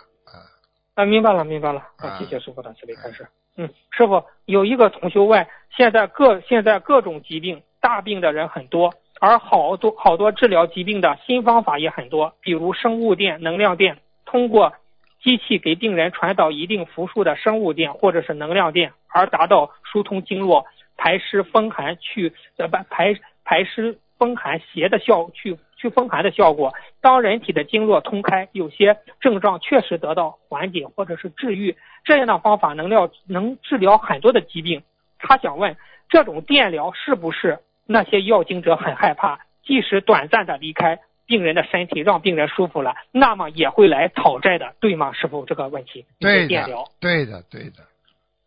[0.95, 1.79] 啊，明白了，明白了。
[1.97, 3.25] 啊，谢谢师傅的慈悲开示。
[3.55, 5.45] 嗯，师傅有一个同学问，
[5.75, 14.73] 现在各现在各种疾病大病的人很多，而好多好多治疗疾病的新方法也很多，比如生物电、能量电，通过
[15.21, 20.65] 机器给病人传导一定伏数的生物电或者是能量电，而达到疏通经络、
[20.97, 25.57] 排湿风寒、去呃排排排湿风寒邪的效去。
[25.83, 31.75] 祛风寒的效果，当人体的经络通开，有些症状确实得到缓解或者是治愈，
[32.05, 34.81] 这样的方法能疗能治疗很多的疾病。
[35.19, 35.75] 他想问，
[36.07, 45.11] 这种电疗是不是那些药经者很害怕，即使短暂的离开病人的身体，让病人舒服了，那么也会来讨债的，对吗？
[45.11, 46.05] 师傅，这个问题。
[46.17, 46.65] 对的，
[47.01, 47.83] 对的，对的，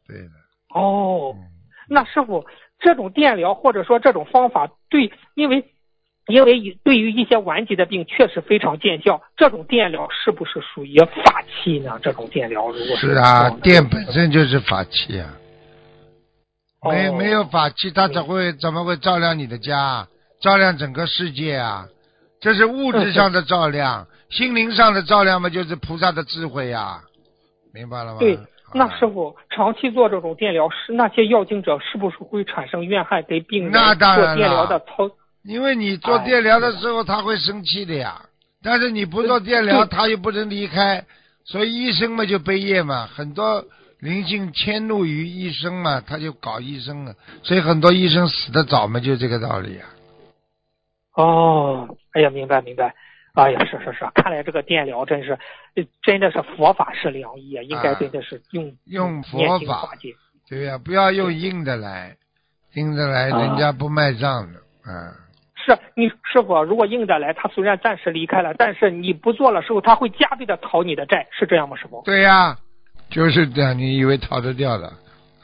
[0.08, 0.30] 对的。
[0.70, 1.36] 哦，
[1.86, 2.46] 那师傅，
[2.78, 5.62] 这种电疗或者说这种方法，对，因为。
[6.26, 11.98] 因为对于一些顽疾的病确实非常见效，这种电疗是不是属于法器呢？
[12.02, 15.34] 这种电疗如果是啊，电本身就是法器啊，
[16.82, 20.08] 没没有法器，它怎会怎么会照亮你的家，
[20.40, 21.86] 照亮整个世界啊？
[22.40, 27.00] 这是物质上的照亮，心灵上的照亮嘛，就是菩萨的智慧呀，
[27.72, 28.18] 明白了吗？
[28.18, 28.36] 对，
[28.74, 35.08] 那师傅长期做这种电疗，是那些药精者是不是会产生怨恨，给病人做电疗的操？
[35.46, 38.20] 因为你做电疗的时候他会生气的呀，
[38.62, 41.04] 但是你不做电疗他又不能离开，
[41.44, 43.06] 所以医生嘛就背业嘛。
[43.06, 43.64] 很多
[44.00, 49.88] 灵性迁怒于医生嘛，他就搞医生了，所以很多医生死得早嘛，就这个道理啊。
[51.14, 52.94] 哦，哎呀，明白明白。
[53.34, 55.38] 哎呀，是是是，看来这个电疗真是，
[55.76, 59.90] 呃真的是佛法是良医啊，应该真的是用用佛法。
[60.48, 62.16] 对呀、不要用硬的来，
[62.74, 65.25] 硬的来啊人家不卖账的，嗯。
[65.66, 72.02] 是你师傅，如果硬的来，他虽然暂时离开了，但是你不做了，师傅他会加倍的讨你的债，是这样吗，师傅？
[72.04, 72.56] 对呀、
[73.10, 74.92] 就是这样，你以为逃得掉的？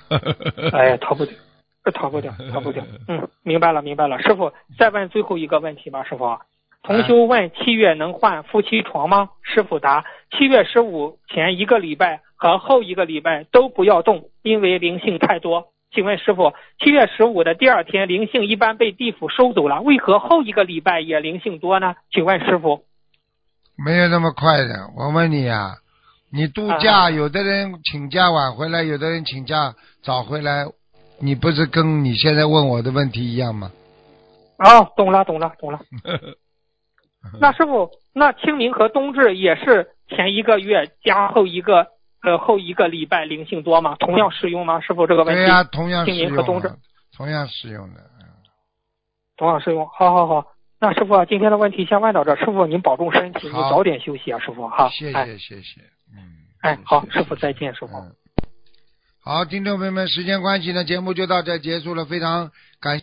[0.72, 1.34] 哎呀，逃不掉，
[1.92, 2.84] 逃不掉，逃不掉。
[3.08, 4.22] 嗯，明白了，明白了。
[4.22, 6.38] 师傅，再问最后一个问题吧，师傅。
[6.84, 9.30] 同修问：七月能换夫妻床吗？
[9.42, 15.71] 师傅答：七月十五前一个礼拜和后一个礼拜都不要动，因为灵性太多。
[15.95, 21.95] 请问师傅，七月十五的第二天灵性一般被地府收走了，为何后一个礼拜也灵性多呢？
[22.11, 22.84] 请问师傅。
[23.76, 24.90] 没有那么快的。
[24.97, 25.72] 我问你啊，
[26.30, 30.64] 你度假，啊有的人请假晚回来，有的人请假早回来，
[31.20, 33.70] 你不是跟你现在问我的问题一样吗？
[34.59, 35.80] 哦，懂了，懂了，懂了。
[37.40, 41.88] 那师傅，那清明和冬至也是前一个月加后一个
[42.22, 43.96] 呃后一个礼拜灵性多吗？
[43.98, 44.80] 同样适用吗？
[44.80, 46.36] 师傅这个问题对呀、同样适用
[47.16, 48.00] 同样适用的。
[48.00, 48.26] 嗯
[49.36, 49.86] 同样适用。
[49.88, 50.46] 好好好，
[50.78, 54.88] 那师傅啊今天的问题先问到这儿，师傅您保重身体，你早点休息啊，师傅哈。
[54.90, 55.80] 谢哎谢谢谢，
[56.14, 56.46] 嗯。
[56.60, 57.96] 哎，谢好，师傅再见，师傅。
[57.96, 58.12] 嗯。
[59.24, 62.50] 好，听众朋友们，时间关系呢，节目就到这结束了，非常
[62.80, 63.00] 感谢。